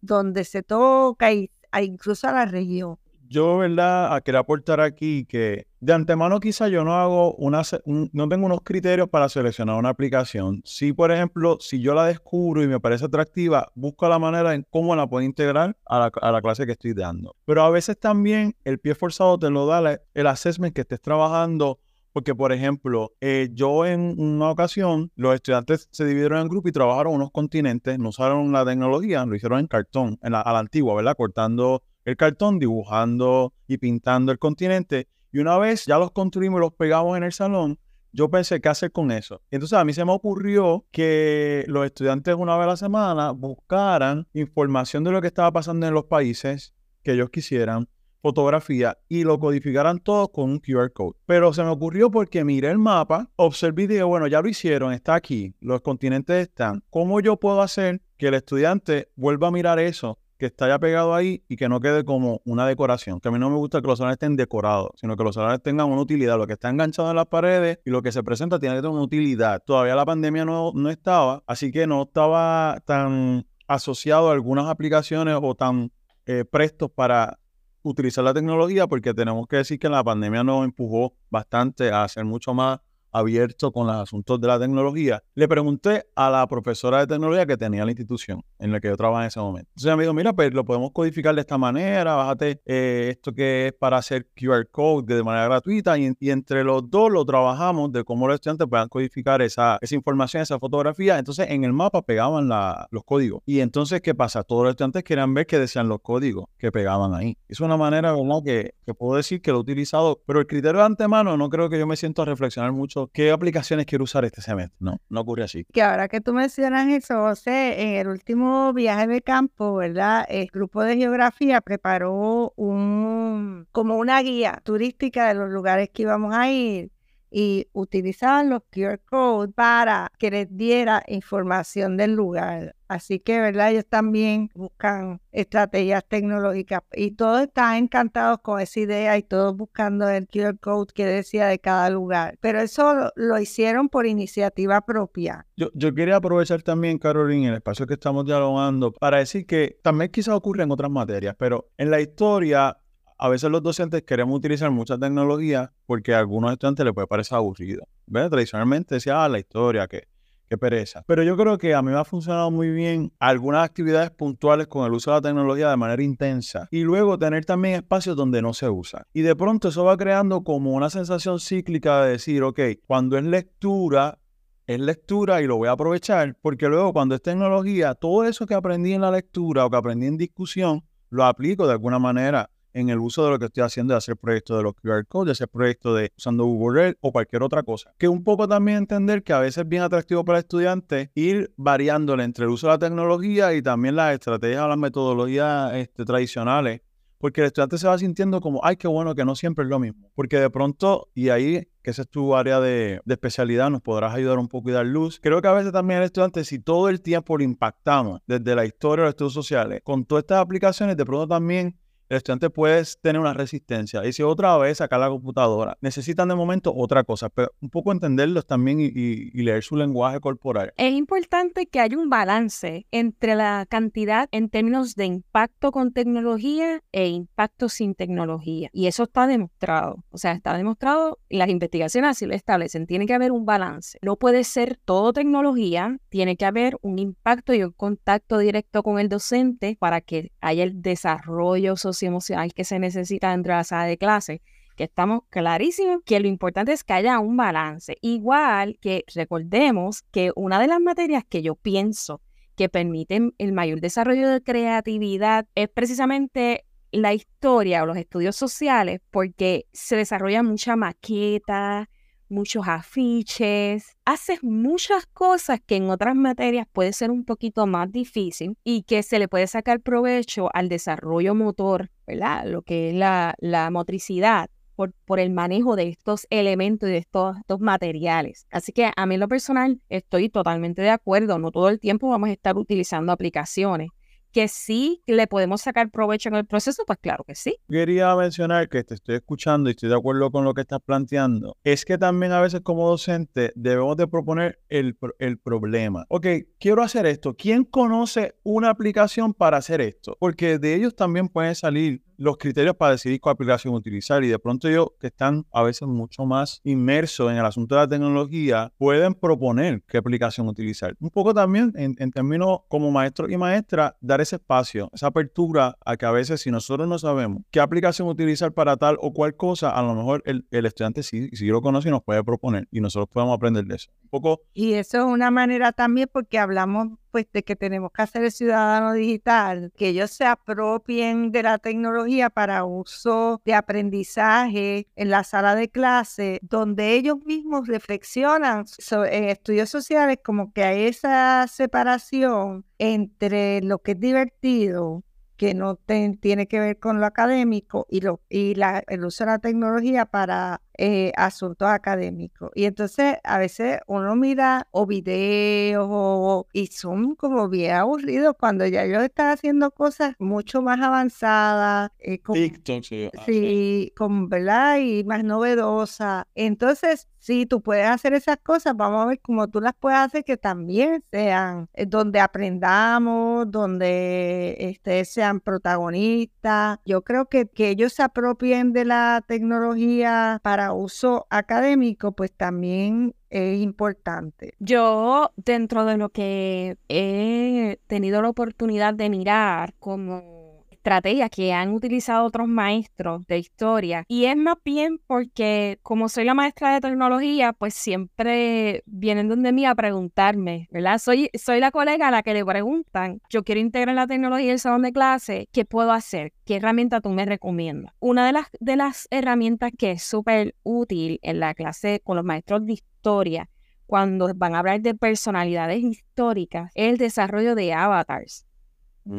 donde 0.00 0.44
se 0.44 0.62
toca 0.62 1.32
y 1.32 1.50
incluso 1.72 2.28
a 2.28 2.32
la 2.32 2.46
región 2.46 2.96
yo, 3.30 3.58
¿verdad? 3.58 4.20
Quería 4.24 4.40
aportar 4.40 4.80
aquí 4.80 5.24
que 5.24 5.68
de 5.80 5.94
antemano 5.94 6.40
quizá 6.40 6.68
yo 6.68 6.84
no 6.84 6.94
hago 6.94 7.34
una, 7.34 7.62
no 7.86 8.28
tengo 8.28 8.46
unos 8.46 8.60
criterios 8.62 9.08
para 9.08 9.28
seleccionar 9.28 9.76
una 9.76 9.88
aplicación. 9.88 10.60
Si, 10.64 10.92
por 10.92 11.10
ejemplo, 11.10 11.56
si 11.60 11.80
yo 11.80 11.94
la 11.94 12.04
descubro 12.04 12.62
y 12.62 12.68
me 12.68 12.80
parece 12.80 13.06
atractiva, 13.06 13.72
busco 13.74 14.08
la 14.08 14.18
manera 14.18 14.54
en 14.54 14.66
cómo 14.70 14.94
la 14.94 15.06
puedo 15.06 15.24
integrar 15.24 15.76
a 15.86 16.10
la, 16.30 16.42
clase 16.42 16.66
que 16.66 16.72
estoy 16.72 16.92
dando. 16.92 17.34
Pero 17.46 17.62
a 17.62 17.70
veces 17.70 17.98
también 17.98 18.54
el 18.64 18.78
pie 18.78 18.94
forzado 18.94 19.38
te 19.38 19.50
lo 19.50 19.66
da 19.66 20.00
el 20.14 20.26
assessment 20.26 20.74
que 20.74 20.82
estés 20.82 21.00
trabajando 21.00 21.78
porque, 22.12 22.34
por 22.34 22.52
ejemplo, 22.52 23.12
eh, 23.20 23.50
yo 23.52 23.86
en 23.86 24.16
una 24.18 24.50
ocasión, 24.50 25.12
los 25.14 25.34
estudiantes 25.34 25.88
se 25.92 26.04
dividieron 26.04 26.40
en 26.40 26.48
grupos 26.48 26.70
y 26.70 26.72
trabajaron 26.72 27.14
unos 27.14 27.30
continentes, 27.30 27.98
no 27.98 28.08
usaron 28.08 28.50
la 28.50 28.64
tecnología, 28.64 29.24
lo 29.24 29.36
hicieron 29.36 29.60
en 29.60 29.68
cartón, 29.68 30.18
en 30.22 30.32
la, 30.32 30.40
a 30.40 30.52
la 30.52 30.58
antigua, 30.58 30.94
¿verdad? 30.96 31.16
Cortando 31.16 31.84
el 32.04 32.16
cartón, 32.16 32.58
dibujando 32.58 33.52
y 33.68 33.78
pintando 33.78 34.32
el 34.32 34.38
continente. 34.38 35.06
Y 35.32 35.38
una 35.38 35.58
vez 35.58 35.86
ya 35.86 35.98
los 35.98 36.10
construimos 36.10 36.58
y 36.58 36.62
los 36.62 36.72
pegamos 36.72 37.16
en 37.16 37.22
el 37.22 37.32
salón, 37.32 37.78
yo 38.12 38.28
pensé 38.28 38.60
qué 38.60 38.68
hacer 38.68 38.90
con 38.90 39.10
eso. 39.10 39.42
Entonces 39.50 39.78
a 39.78 39.84
mí 39.84 39.92
se 39.92 40.04
me 40.04 40.12
ocurrió 40.12 40.86
que 40.90 41.64
los 41.68 41.86
estudiantes 41.86 42.34
una 42.34 42.56
vez 42.56 42.64
a 42.64 42.70
la 42.70 42.76
semana 42.76 43.30
buscaran 43.30 44.26
información 44.32 45.04
de 45.04 45.12
lo 45.12 45.20
que 45.20 45.28
estaba 45.28 45.52
pasando 45.52 45.86
en 45.86 45.94
los 45.94 46.06
países 46.06 46.74
que 47.02 47.12
ellos 47.12 47.30
quisieran, 47.30 47.88
fotografía 48.20 48.98
y 49.08 49.24
lo 49.24 49.38
codificaran 49.38 50.00
todo 50.00 50.28
con 50.28 50.50
un 50.50 50.58
QR 50.58 50.92
code. 50.92 51.16
Pero 51.26 51.52
se 51.52 51.62
me 51.62 51.70
ocurrió 51.70 52.10
porque 52.10 52.44
miré 52.44 52.70
el 52.70 52.78
mapa, 52.78 53.30
observé 53.36 53.84
y 53.84 53.86
dije, 53.86 54.02
bueno, 54.02 54.26
ya 54.26 54.42
lo 54.42 54.48
hicieron, 54.48 54.92
está 54.92 55.14
aquí, 55.14 55.54
los 55.60 55.80
continentes 55.80 56.48
están. 56.48 56.82
¿Cómo 56.90 57.20
yo 57.20 57.38
puedo 57.38 57.62
hacer 57.62 58.02
que 58.18 58.28
el 58.28 58.34
estudiante 58.34 59.10
vuelva 59.14 59.48
a 59.48 59.52
mirar 59.52 59.78
eso 59.78 60.18
que 60.40 60.46
está 60.46 60.66
ya 60.66 60.78
pegado 60.78 61.14
ahí 61.14 61.44
y 61.48 61.56
que 61.56 61.68
no 61.68 61.80
quede 61.80 62.02
como 62.04 62.40
una 62.44 62.66
decoración. 62.66 63.20
Que 63.20 63.28
a 63.28 63.30
mí 63.30 63.38
no 63.38 63.50
me 63.50 63.56
gusta 63.56 63.80
que 63.80 63.86
los 63.86 63.98
salones 63.98 64.14
estén 64.14 64.36
decorados, 64.36 64.90
sino 64.96 65.14
que 65.14 65.22
los 65.22 65.34
salones 65.34 65.62
tengan 65.62 65.88
una 65.88 66.00
utilidad. 66.00 66.38
Lo 66.38 66.46
que 66.46 66.54
está 66.54 66.70
enganchado 66.70 67.10
en 67.10 67.16
las 67.16 67.26
paredes 67.26 67.78
y 67.84 67.90
lo 67.90 68.02
que 68.02 68.10
se 68.10 68.22
presenta 68.24 68.58
tiene 68.58 68.74
que 68.74 68.80
tener 68.80 68.90
una 68.90 69.02
utilidad. 69.02 69.62
Todavía 69.64 69.94
la 69.94 70.06
pandemia 70.06 70.44
no, 70.46 70.72
no 70.74 70.90
estaba, 70.90 71.44
así 71.46 71.70
que 71.70 71.86
no 71.86 72.04
estaba 72.04 72.82
tan 72.86 73.46
asociado 73.68 74.30
a 74.30 74.32
algunas 74.32 74.66
aplicaciones 74.66 75.36
o 75.40 75.54
tan 75.54 75.92
eh, 76.24 76.44
prestos 76.44 76.90
para 76.90 77.38
utilizar 77.82 78.24
la 78.24 78.34
tecnología, 78.34 78.86
porque 78.86 79.12
tenemos 79.12 79.46
que 79.46 79.56
decir 79.56 79.78
que 79.78 79.88
la 79.88 80.02
pandemia 80.02 80.42
nos 80.42 80.64
empujó 80.64 81.14
bastante 81.28 81.90
a 81.90 82.04
hacer 82.04 82.24
mucho 82.24 82.54
más 82.54 82.80
abierto 83.12 83.72
con 83.72 83.86
los 83.86 83.96
asuntos 83.96 84.40
de 84.40 84.48
la 84.48 84.58
tecnología, 84.58 85.22
le 85.34 85.48
pregunté 85.48 86.06
a 86.14 86.30
la 86.30 86.46
profesora 86.46 87.00
de 87.00 87.08
tecnología 87.08 87.44
que 87.44 87.56
tenía 87.56 87.84
la 87.84 87.90
institución 87.90 88.42
en 88.60 88.72
la 88.72 88.80
que 88.80 88.88
yo 88.88 88.96
trabajaba 88.96 89.24
en 89.24 89.28
ese 89.28 89.40
momento. 89.40 89.70
Entonces 89.76 89.96
me 89.96 90.02
dijo, 90.02 90.14
mira, 90.14 90.32
pues 90.32 90.52
lo 90.52 90.64
podemos 90.64 90.92
codificar 90.92 91.34
de 91.34 91.40
esta 91.40 91.58
manera, 91.58 92.14
bájate 92.14 92.60
eh, 92.64 93.08
esto 93.10 93.32
que 93.32 93.68
es 93.68 93.72
para 93.72 93.98
hacer 93.98 94.28
QR 94.36 94.68
code 94.70 95.14
de 95.14 95.22
manera 95.22 95.46
gratuita 95.46 95.98
y, 95.98 96.14
entre 96.20 96.64
los 96.64 96.88
dos 96.88 97.10
lo 97.10 97.24
trabajamos 97.24 97.92
de 97.92 98.04
cómo 98.04 98.28
los 98.28 98.36
estudiantes 98.36 98.66
puedan 98.68 98.88
codificar 98.88 99.42
esa, 99.42 99.78
esa 99.80 99.94
información, 99.94 100.42
esa 100.42 100.58
fotografía. 100.58 101.18
Entonces 101.18 101.48
en 101.50 101.64
el 101.64 101.72
mapa 101.72 102.02
pegaban 102.02 102.48
los 102.90 103.04
códigos. 103.04 103.42
Y 103.46 103.60
entonces, 103.60 104.00
¿qué 104.00 104.14
pasa? 104.14 104.42
Todos 104.42 104.64
los 104.64 104.70
estudiantes 104.70 105.02
querían 105.02 105.34
ver 105.34 105.46
qué 105.46 105.58
decían 105.58 105.88
los 105.88 106.00
códigos 106.00 106.46
que 106.58 106.70
pegaban 106.70 107.14
ahí. 107.14 107.36
Es 107.48 107.60
una 107.60 107.76
manera, 107.76 108.12
¿verdad? 108.12 108.42
Que, 108.44 108.74
que 108.84 108.94
puedo 108.94 109.16
decir 109.16 109.42
que 109.42 109.50
lo 109.50 109.58
he 109.58 109.60
utilizado, 109.60 110.22
pero 110.26 110.40
el 110.40 110.46
criterio 110.46 110.80
de 110.80 110.86
antemano 110.86 111.36
no 111.36 111.48
creo 111.48 111.68
que 111.68 111.78
yo 111.78 111.86
me 111.86 111.96
siento 111.96 112.22
a 112.22 112.24
reflexionar 112.24 112.72
mucho 112.72 113.10
qué 113.12 113.30
aplicaciones 113.30 113.86
quiero 113.86 114.04
usar 114.04 114.24
este 114.24 114.40
semestre. 114.40 114.76
No, 114.78 114.98
no 115.08 115.20
ocurre 115.20 115.44
así. 115.44 115.64
Que 115.72 115.82
ahora 115.82 116.08
que 116.08 116.20
tú 116.20 116.32
mencionas 116.32 116.88
eso, 116.88 117.20
José, 117.20 117.82
en 117.82 117.94
el 117.96 118.08
último 118.08 118.49
viaje 118.74 119.06
de 119.06 119.22
campo, 119.22 119.74
¿verdad? 119.76 120.26
El 120.28 120.46
grupo 120.48 120.82
de 120.82 120.96
geografía 120.96 121.60
preparó 121.60 122.52
un 122.56 123.66
como 123.72 123.96
una 123.96 124.20
guía 124.22 124.60
turística 124.64 125.28
de 125.28 125.34
los 125.34 125.50
lugares 125.50 125.90
que 125.92 126.02
íbamos 126.02 126.34
a 126.34 126.50
ir 126.50 126.90
y 127.30 127.68
utilizaban 127.72 128.50
los 128.50 128.62
QR 128.70 129.00
codes 129.08 129.52
para 129.54 130.10
que 130.18 130.30
les 130.30 130.56
diera 130.56 131.02
información 131.06 131.96
del 131.96 132.14
lugar. 132.14 132.74
Así 132.88 133.20
que, 133.20 133.40
¿verdad? 133.40 133.70
Ellos 133.70 133.86
también 133.88 134.50
buscan 134.52 135.20
estrategias 135.30 136.04
tecnológicas 136.08 136.82
y 136.92 137.12
todos 137.12 137.42
están 137.42 137.76
encantados 137.76 138.40
con 138.42 138.60
esa 138.60 138.80
idea 138.80 139.16
y 139.16 139.22
todos 139.22 139.56
buscando 139.56 140.08
el 140.08 140.26
QR 140.26 140.58
code 140.58 140.92
que 140.92 141.06
decía 141.06 141.46
de 141.46 141.60
cada 141.60 141.88
lugar. 141.88 142.36
Pero 142.40 142.60
eso 142.60 143.12
lo, 143.14 143.38
hicieron 143.38 143.88
por 143.88 144.06
iniciativa 144.06 144.80
propia. 144.80 145.46
Yo, 145.56 145.68
yo 145.74 145.94
quería 145.94 146.16
aprovechar 146.16 146.62
también, 146.62 146.98
Carolina, 146.98 147.50
el 147.50 147.54
espacio 147.54 147.86
que 147.86 147.94
estamos 147.94 148.26
dialogando 148.26 148.90
para 148.90 149.18
decir 149.18 149.46
que 149.46 149.78
también 149.82 150.10
quizás 150.10 150.34
ocurre 150.34 150.64
en 150.64 150.72
otras 150.72 150.90
materias, 150.90 151.36
pero 151.38 151.70
en 151.78 151.92
la 151.92 152.00
historia 152.00 152.76
a 153.20 153.28
veces 153.28 153.50
los 153.50 153.62
docentes 153.62 154.02
queremos 154.02 154.34
utilizar 154.34 154.70
mucha 154.70 154.96
tecnología 154.96 155.74
porque 155.84 156.14
a 156.14 156.18
algunos 156.18 156.52
estudiantes 156.52 156.86
les 156.86 156.94
puede 156.94 157.06
parecer 157.06 157.36
aburrido. 157.36 157.86
¿Ves? 158.06 158.30
Tradicionalmente 158.30 158.94
decía, 158.94 159.22
ah, 159.22 159.28
la 159.28 159.38
historia, 159.38 159.86
qué, 159.88 160.08
qué 160.48 160.56
pereza. 160.56 161.04
Pero 161.06 161.22
yo 161.22 161.36
creo 161.36 161.58
que 161.58 161.74
a 161.74 161.82
mí 161.82 161.90
me 161.90 161.98
ha 161.98 162.04
funcionado 162.04 162.50
muy 162.50 162.70
bien 162.70 163.12
algunas 163.18 163.62
actividades 163.62 164.10
puntuales 164.10 164.68
con 164.68 164.86
el 164.86 164.94
uso 164.94 165.10
de 165.10 165.18
la 165.18 165.20
tecnología 165.20 165.68
de 165.68 165.76
manera 165.76 166.02
intensa 166.02 166.66
y 166.70 166.80
luego 166.80 167.18
tener 167.18 167.44
también 167.44 167.74
espacios 167.74 168.16
donde 168.16 168.40
no 168.40 168.54
se 168.54 168.70
usa. 168.70 169.06
Y 169.12 169.20
de 169.20 169.36
pronto 169.36 169.68
eso 169.68 169.84
va 169.84 169.98
creando 169.98 170.42
como 170.42 170.72
una 170.72 170.88
sensación 170.88 171.40
cíclica 171.40 172.02
de 172.04 172.12
decir, 172.12 172.42
ok, 172.42 172.58
cuando 172.86 173.18
es 173.18 173.24
lectura, 173.24 174.18
es 174.66 174.80
lectura 174.80 175.42
y 175.42 175.46
lo 175.46 175.58
voy 175.58 175.68
a 175.68 175.72
aprovechar 175.72 176.38
porque 176.40 176.68
luego 176.68 176.94
cuando 176.94 177.14
es 177.16 177.20
tecnología, 177.20 177.94
todo 177.94 178.24
eso 178.24 178.46
que 178.46 178.54
aprendí 178.54 178.94
en 178.94 179.02
la 179.02 179.10
lectura 179.10 179.66
o 179.66 179.70
que 179.70 179.76
aprendí 179.76 180.06
en 180.06 180.16
discusión, 180.16 180.84
lo 181.10 181.26
aplico 181.26 181.66
de 181.66 181.72
alguna 181.72 181.98
manera 181.98 182.48
en 182.72 182.88
el 182.88 182.98
uso 182.98 183.24
de 183.24 183.30
lo 183.30 183.38
que 183.38 183.46
estoy 183.46 183.62
haciendo 183.62 183.94
de 183.94 183.98
hacer 183.98 184.16
proyectos 184.16 184.56
de 184.56 184.62
los 184.62 184.74
QR 184.74 185.06
codes, 185.06 185.26
de 185.26 185.32
hacer 185.32 185.48
proyectos 185.48 185.98
de 185.98 186.12
usando 186.16 186.44
Google 186.44 186.82
Earth 186.82 186.98
o 187.00 187.12
cualquier 187.12 187.42
otra 187.42 187.62
cosa. 187.62 187.92
Que 187.98 188.08
un 188.08 188.24
poco 188.24 188.48
también 188.48 188.78
entender 188.78 189.22
que 189.22 189.32
a 189.32 189.40
veces 189.40 189.58
es 189.58 189.68
bien 189.68 189.82
atractivo 189.82 190.24
para 190.24 190.38
el 190.38 190.44
estudiante 190.44 191.10
ir 191.14 191.52
variándole 191.56 192.24
entre 192.24 192.44
el 192.44 192.50
uso 192.50 192.66
de 192.66 192.74
la 192.74 192.78
tecnología 192.78 193.54
y 193.54 193.62
también 193.62 193.96
las 193.96 194.14
estrategias 194.14 194.62
o 194.62 194.68
las 194.68 194.78
metodologías 194.78 195.74
este, 195.74 196.04
tradicionales. 196.04 196.82
Porque 197.18 197.42
el 197.42 197.48
estudiante 197.48 197.76
se 197.76 197.86
va 197.86 197.98
sintiendo 197.98 198.40
como, 198.40 198.64
ay, 198.64 198.76
qué 198.76 198.88
bueno 198.88 199.14
que 199.14 199.26
no 199.26 199.36
siempre 199.36 199.64
es 199.64 199.68
lo 199.68 199.78
mismo. 199.78 200.10
Porque 200.14 200.38
de 200.38 200.48
pronto, 200.48 201.10
y 201.14 201.28
ahí, 201.28 201.68
que 201.82 201.90
esa 201.90 202.02
es 202.02 202.08
tu 202.08 202.34
área 202.34 202.60
de, 202.60 203.02
especialidad, 203.06 203.68
nos 203.68 203.82
podrás 203.82 204.14
ayudar 204.14 204.38
un 204.38 204.48
poco 204.48 204.70
y 204.70 204.72
dar 204.72 204.86
luz. 204.86 205.20
Creo 205.22 205.42
que 205.42 205.48
a 205.48 205.52
veces 205.52 205.70
también 205.70 205.98
el 205.98 206.06
estudiante, 206.06 206.44
si 206.44 206.60
todo 206.60 206.88
el 206.88 207.02
tiempo 207.02 207.36
lo 207.36 207.44
impactamos 207.44 208.22
desde 208.26 208.54
la 208.54 208.64
historia 208.64 209.02
de 209.02 209.08
los 209.08 209.12
estudios 209.12 209.34
sociales, 209.34 209.82
con 209.84 210.06
todas 210.06 210.22
estas 210.22 210.38
aplicaciones, 210.38 210.96
de 210.96 211.04
pronto 211.04 211.28
también 211.28 211.76
el 212.10 212.16
estudiante 212.16 212.50
puede 212.50 212.82
tener 213.00 213.20
una 213.20 213.32
resistencia. 213.32 214.04
Y 214.04 214.12
si 214.12 214.24
otra 214.24 214.58
vez 214.58 214.78
sacar 214.78 214.98
la 214.98 215.08
computadora, 215.08 215.78
necesitan 215.80 216.28
de 216.28 216.34
momento 216.34 216.74
otra 216.74 217.04
cosa, 217.04 217.28
pero 217.28 217.52
un 217.60 217.70
poco 217.70 217.92
entenderlos 217.92 218.46
también 218.46 218.80
y, 218.80 219.30
leer 219.40 219.62
su 219.62 219.76
lenguaje 219.76 220.20
corporal. 220.20 220.72
Es 220.76 220.92
importante 220.92 221.66
que 221.66 221.80
haya 221.80 221.96
un 221.96 222.10
balance 222.10 222.86
entre 222.90 223.36
la 223.36 223.64
cantidad 223.68 224.28
en 224.32 224.50
términos 224.50 224.96
de 224.96 225.06
impacto 225.06 225.70
con 225.70 225.92
tecnología 225.92 226.82
e 226.92 227.06
impacto 227.06 227.68
sin 227.68 227.94
tecnología. 227.94 228.68
Y 228.72 228.86
eso 228.88 229.04
está 229.04 229.26
demostrado. 229.26 230.04
O 230.10 230.18
sea, 230.18 230.32
está 230.32 230.56
demostrado 230.56 231.18
y 231.28 231.38
las 231.38 231.48
investigaciones 231.48 232.10
así 232.10 232.26
lo 232.26 232.34
establecen. 232.34 232.86
Tiene 232.86 233.06
que 233.06 233.14
haber 233.14 233.30
un 233.30 233.46
balance. 233.46 233.98
No 234.02 234.16
puede 234.16 234.42
ser 234.44 234.78
todo 234.84 235.12
tecnología, 235.12 235.96
tiene 236.08 236.36
que 236.36 236.44
haber 236.44 236.76
un 236.82 236.98
impacto 236.98 237.54
y 237.54 237.62
un 237.62 237.72
contacto 237.72 238.38
directo 238.38 238.82
con 238.82 238.98
el 238.98 239.08
docente 239.08 239.76
para 239.78 240.00
que 240.00 240.32
haya 240.40 240.64
el 240.64 240.82
desarrollo 240.82 241.76
socioemocional 242.00 242.54
que 242.54 242.64
se 242.64 242.78
necesita 242.78 243.30
dentro 243.30 243.52
de 243.52 243.58
la 243.58 243.64
sala 243.64 243.84
de 243.84 243.98
clase 243.98 244.42
que 244.76 244.84
estamos 244.84 245.22
clarísimos 245.28 246.00
que 246.06 246.20
lo 246.20 246.28
importante 246.28 246.72
es 246.72 246.84
que 246.84 246.94
haya 246.94 247.18
un 247.18 247.36
balance. 247.36 247.98
Igual 248.00 248.78
que 248.80 249.04
recordemos 249.14 250.02
que 250.10 250.32
una 250.36 250.58
de 250.58 250.68
las 250.68 250.80
materias 250.80 251.24
que 251.28 251.42
yo 251.42 251.54
pienso 251.54 252.22
que 252.56 252.68
permiten 252.68 253.34
el 253.38 253.52
mayor 253.52 253.80
desarrollo 253.80 254.28
de 254.30 254.42
creatividad 254.42 255.46
es 255.54 255.68
precisamente 255.68 256.64
la 256.92 257.12
historia 257.12 257.82
o 257.82 257.86
los 257.86 257.96
estudios 257.96 258.36
sociales 258.36 259.00
porque 259.10 259.66
se 259.72 259.96
desarrolla 259.96 260.42
mucha 260.42 260.76
maqueta, 260.76 261.90
muchos 262.30 262.66
afiches, 262.66 263.96
haces 264.04 264.42
muchas 264.42 265.06
cosas 265.06 265.60
que 265.64 265.76
en 265.76 265.90
otras 265.90 266.14
materias 266.14 266.66
puede 266.72 266.92
ser 266.92 267.10
un 267.10 267.24
poquito 267.24 267.66
más 267.66 267.90
difícil 267.90 268.56
y 268.64 268.82
que 268.82 269.02
se 269.02 269.18
le 269.18 269.28
puede 269.28 269.46
sacar 269.46 269.80
provecho 269.80 270.48
al 270.54 270.68
desarrollo 270.68 271.34
motor, 271.34 271.90
¿verdad? 272.06 272.46
Lo 272.46 272.62
que 272.62 272.90
es 272.90 272.94
la, 272.94 273.34
la 273.38 273.70
motricidad. 273.70 274.48
Por, 274.76 274.94
por, 275.04 275.20
el 275.20 275.28
manejo 275.28 275.76
de 275.76 275.88
estos 275.88 276.26
elementos 276.30 276.88
y 276.88 276.92
de 276.92 276.98
estos, 276.98 277.36
materiales. 277.58 278.46
Así 278.50 278.72
que 278.72 278.90
a 278.96 279.04
mí 279.04 279.18
lo 279.18 279.28
personal 279.28 279.78
estoy 279.90 280.30
totalmente 280.30 280.80
de 280.80 280.88
acuerdo. 280.88 281.38
No 281.38 281.50
todo 281.50 281.68
el 281.68 281.78
tiempo 281.78 282.08
vamos 282.08 282.30
a 282.30 282.32
estar 282.32 282.56
utilizando 282.56 283.12
aplicaciones, 283.12 283.90
que 284.32 284.48
sí 284.48 285.02
le 285.06 285.26
podemos 285.26 285.62
sacar 285.62 285.90
provecho 285.90 286.28
en 286.28 286.36
el 286.36 286.46
proceso, 286.46 286.84
pues 286.86 286.98
claro 287.00 287.24
que 287.24 287.34
sí. 287.34 287.56
Quería 287.68 288.14
mencionar 288.16 288.68
que 288.68 288.84
te 288.84 288.94
estoy 288.94 289.16
escuchando 289.16 289.68
y 289.68 289.72
estoy 289.72 289.88
de 289.88 289.96
acuerdo 289.96 290.30
con 290.30 290.44
lo 290.44 290.54
que 290.54 290.62
estás 290.62 290.80
planteando. 290.80 291.56
Es 291.64 291.84
que 291.84 291.98
también 291.98 292.32
a 292.32 292.40
veces 292.40 292.60
como 292.62 292.88
docente 292.88 293.52
debemos 293.54 293.96
de 293.96 294.06
proponer 294.06 294.60
el, 294.68 294.96
el 295.18 295.38
problema. 295.38 296.04
Ok, 296.08 296.26
quiero 296.58 296.82
hacer 296.82 297.06
esto. 297.06 297.34
¿Quién 297.34 297.64
conoce 297.64 298.34
una 298.42 298.70
aplicación 298.70 299.34
para 299.34 299.58
hacer 299.58 299.80
esto? 299.80 300.16
Porque 300.18 300.58
de 300.58 300.74
ellos 300.74 300.94
también 300.94 301.28
pueden 301.28 301.54
salir 301.54 302.02
los 302.20 302.36
criterios 302.36 302.76
para 302.76 302.92
decidir 302.92 303.18
cuál 303.18 303.32
aplicación 303.32 303.72
utilizar 303.72 304.22
y 304.22 304.28
de 304.28 304.38
pronto 304.38 304.68
ellos 304.68 304.88
que 305.00 305.06
están 305.06 305.46
a 305.52 305.62
veces 305.62 305.88
mucho 305.88 306.26
más 306.26 306.60
inmersos 306.64 307.30
en 307.30 307.38
el 307.38 307.46
asunto 307.46 307.74
de 307.74 307.80
la 307.80 307.88
tecnología 307.88 308.70
pueden 308.76 309.14
proponer 309.14 309.82
qué 309.88 309.96
aplicación 309.96 310.46
utilizar. 310.46 310.94
Un 311.00 311.08
poco 311.08 311.32
también 311.32 311.72
en, 311.76 312.10
términos 312.10 312.58
como 312.68 312.90
maestro 312.90 313.30
y 313.30 313.38
maestra, 313.38 313.96
dar 314.02 314.19
ese 314.20 314.36
espacio, 314.36 314.90
esa 314.92 315.08
apertura 315.08 315.76
a 315.84 315.96
que 315.96 316.06
a 316.06 316.10
veces 316.10 316.40
si 316.40 316.50
nosotros 316.50 316.88
no 316.88 316.98
sabemos 316.98 317.42
qué 317.50 317.60
aplicación 317.60 318.08
utilizar 318.08 318.52
para 318.52 318.76
tal 318.76 318.96
o 319.00 319.12
cual 319.12 319.36
cosa, 319.36 319.70
a 319.70 319.82
lo 319.82 319.94
mejor 319.94 320.22
el, 320.26 320.46
estudiante 320.50 321.02
sí, 321.02 321.30
lo 321.42 321.62
conoce 321.62 321.90
nos 321.90 322.02
puede 322.02 322.22
proponer 322.24 322.68
y 322.70 322.80
nosotros 322.80 323.08
podemos 323.12 323.36
aprender 323.36 323.64
de 323.64 323.76
eso. 323.76 323.90
Un 324.04 324.10
poco... 324.10 324.42
Y 324.54 324.74
eso 324.74 324.98
es 324.98 325.04
una 325.04 325.30
manera 325.30 325.72
también 325.72 326.08
porque 326.12 326.38
hablamos 326.38 326.88
pues 327.10 327.26
de 327.32 327.42
que 327.42 327.56
tenemos 327.56 327.92
que 327.92 328.02
hacer 328.02 328.24
el 328.24 328.32
ciudadano 328.32 328.92
digital, 328.92 329.72
que 329.76 329.88
ellos 329.88 330.10
se 330.10 330.24
apropien 330.24 331.32
de 331.32 331.42
la 331.42 331.58
tecnología 331.58 332.30
para 332.30 332.64
uso 332.64 333.40
de 333.44 333.54
aprendizaje 333.54 334.86
en 334.96 335.10
la 335.10 335.24
sala 335.24 335.54
de 335.54 335.68
clase, 335.68 336.38
donde 336.42 336.94
ellos 336.94 337.16
mismos 337.24 337.66
reflexionan 337.68 338.64
en 339.10 339.24
estudios 339.24 339.70
sociales 339.70 340.18
como 340.24 340.52
que 340.52 340.64
hay 340.64 340.84
esa 340.84 341.46
separación 341.48 342.64
entre 342.78 343.60
lo 343.62 343.78
que 343.78 343.92
es 343.92 344.00
divertido 344.00 345.04
que 345.40 345.54
no 345.54 345.76
tiene 345.76 346.46
que 346.48 346.60
ver 346.60 346.78
con 346.78 347.00
lo 347.00 347.06
académico 347.06 347.86
y, 347.88 348.02
lo, 348.02 348.20
y 348.28 348.56
la, 348.56 348.84
el 348.88 349.06
uso 349.06 349.24
de 349.24 349.30
la 349.30 349.38
tecnología 349.38 350.04
para 350.04 350.60
eh, 350.82 351.12
asuntos 351.14 351.68
académicos. 351.68 352.50
Y 352.54 352.64
entonces 352.64 353.18
a 353.22 353.36
veces 353.36 353.80
uno 353.86 354.16
mira 354.16 354.66
o 354.70 354.86
videos 354.86 356.46
y 356.54 356.68
son 356.68 357.16
como 357.16 357.50
bien 357.50 357.72
aburridos 357.72 358.34
cuando 358.40 358.66
ya 358.66 358.84
ellos 358.84 359.02
están 359.02 359.28
haciendo 359.32 359.72
cosas 359.72 360.14
mucho 360.18 360.62
más 360.62 360.80
avanzadas. 360.80 361.90
Eh, 361.98 362.18
TikTok, 362.32 362.82
sí. 362.82 363.10
Sí, 363.26 363.92
con, 363.94 364.30
¿verdad? 364.30 364.78
Y 364.78 365.04
más 365.04 365.22
novedosas. 365.22 366.24
Entonces, 366.34 367.08
si 367.20 367.44
tú 367.44 367.60
puedes 367.60 367.86
hacer 367.86 368.14
esas 368.14 368.38
cosas, 368.38 368.74
vamos 368.74 369.02
a 369.02 369.06
ver 369.06 369.20
cómo 369.20 369.46
tú 369.48 369.60
las 369.60 369.74
puedes 369.78 369.98
hacer 369.98 370.24
que 370.24 370.38
también 370.38 371.04
sean 371.10 371.68
eh, 371.74 371.84
donde 371.86 372.18
aprendamos, 372.18 373.50
donde 373.50 374.56
este, 374.58 375.04
sean 375.04 375.40
protagonistas. 375.40 376.78
Yo 376.86 377.02
creo 377.02 377.26
que, 377.26 377.46
que 377.46 377.68
ellos 377.68 377.92
se 377.92 378.02
apropien 378.02 378.72
de 378.72 378.86
la 378.86 379.22
tecnología 379.26 380.40
para 380.42 380.69
uso 380.72 381.26
académico, 381.30 382.12
pues 382.12 382.32
también 382.32 383.14
es 383.30 383.60
importante. 383.60 384.54
Yo, 384.58 385.32
dentro 385.36 385.84
de 385.84 385.96
lo 385.96 386.10
que 386.10 386.76
he 386.88 387.78
tenido 387.86 388.22
la 388.22 388.30
oportunidad 388.30 388.94
de 388.94 389.10
mirar 389.10 389.74
como 389.78 390.39
estrategias 390.80 391.28
que 391.28 391.52
han 391.52 391.74
utilizado 391.74 392.24
otros 392.24 392.48
maestros 392.48 393.26
de 393.26 393.38
historia. 393.38 394.04
Y 394.08 394.24
es 394.24 394.36
más 394.36 394.56
bien 394.64 394.98
porque 395.06 395.78
como 395.82 396.08
soy 396.08 396.24
la 396.24 396.32
maestra 396.32 396.72
de 396.72 396.80
tecnología, 396.80 397.52
pues 397.52 397.74
siempre 397.74 398.82
vienen 398.86 399.28
donde 399.28 399.52
mí 399.52 399.66
a 399.66 399.74
preguntarme, 399.74 400.68
¿verdad? 400.70 400.98
Soy, 400.98 401.28
soy 401.34 401.60
la 401.60 401.70
colega 401.70 402.08
a 402.08 402.10
la 402.10 402.22
que 402.22 402.32
le 402.32 402.44
preguntan, 402.46 403.20
yo 403.28 403.44
quiero 403.44 403.60
integrar 403.60 403.94
la 403.94 404.06
tecnología 404.06 404.46
en 404.46 404.52
el 404.52 404.58
salón 404.58 404.80
de 404.80 404.92
clase, 404.92 405.48
¿qué 405.52 405.66
puedo 405.66 405.92
hacer? 405.92 406.32
¿Qué 406.46 406.56
herramienta 406.56 407.02
tú 407.02 407.10
me 407.10 407.26
recomiendas? 407.26 407.92
Una 407.98 408.26
de 408.26 408.32
las, 408.32 408.46
de 408.58 408.76
las 408.76 409.06
herramientas 409.10 409.72
que 409.76 409.92
es 409.92 410.02
súper 410.02 410.54
útil 410.62 411.20
en 411.22 411.40
la 411.40 411.52
clase 411.52 412.00
con 412.02 412.16
los 412.16 412.24
maestros 412.24 412.64
de 412.64 412.72
historia 412.72 413.50
cuando 413.84 414.32
van 414.34 414.54
a 414.54 414.60
hablar 414.60 414.80
de 414.80 414.94
personalidades 414.94 415.82
históricas 415.82 416.70
es 416.74 416.90
el 416.90 416.96
desarrollo 416.96 417.54
de 417.54 417.74
avatars. 417.74 418.46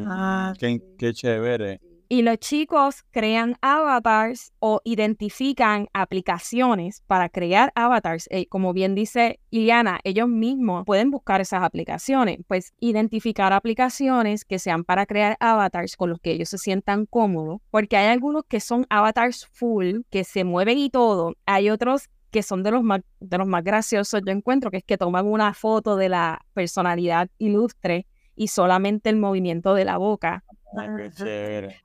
Ah, 0.06 0.54
qué, 0.60 1.14
chévere. 1.14 1.80
Y 2.08 2.24
los 2.24 2.40
chicos 2.40 3.06
crean 3.12 3.56
avatars 3.62 4.52
o 4.60 4.82
identifican 4.84 5.88
aplicaciones 5.94 7.04
para 7.08 7.30
crear 7.30 7.72
avatars. 7.74 8.28
Eh, 8.32 8.48
como 8.48 8.74
bien 8.74 8.96
dice 8.96 9.40
Iliana, 9.50 10.02
ellos 10.04 10.28
mismos 10.28 10.84
pueden 10.86 11.10
buscar 11.10 11.40
esas 11.40 11.64
aplicaciones. 11.64 12.40
Pues 12.48 12.74
identificar 12.82 13.54
aplicaciones 13.54 14.44
que 14.44 14.60
sean 14.60 14.84
para 14.84 15.06
crear 15.06 15.38
avatars 15.40 15.96
con 15.96 16.10
los 16.10 16.20
que 16.20 16.32
ellos 16.32 16.50
se 16.50 16.58
sientan 16.58 17.06
cómodos. 17.06 17.62
Porque 17.70 17.96
hay 17.96 18.08
algunos 18.08 18.44
que 18.46 18.60
son 18.60 18.86
avatars 18.90 19.48
full, 19.48 20.02
que 20.10 20.26
se 20.26 20.44
mueven 20.44 20.80
y 20.80 20.90
todo. 20.90 21.36
Hay 21.46 21.70
otros 21.70 22.10
que 22.30 22.44
son 22.44 22.64
de 22.64 22.72
los 22.72 22.84
más, 22.84 23.02
de 23.20 23.38
los 23.38 23.48
más 23.48 23.64
graciosos, 23.64 24.22
yo 24.26 24.32
encuentro, 24.32 24.72
que 24.72 24.78
es 24.78 24.84
que 24.84 24.98
toman 24.98 25.28
una 25.28 25.54
foto 25.54 25.98
de 25.98 26.10
la 26.10 26.42
personalidad 26.54 27.30
ilustre 27.38 28.08
y 28.36 28.48
solamente 28.48 29.10
el 29.10 29.18
movimiento 29.18 29.74
de 29.74 29.86
la 29.86 29.98
boca. 29.98 30.44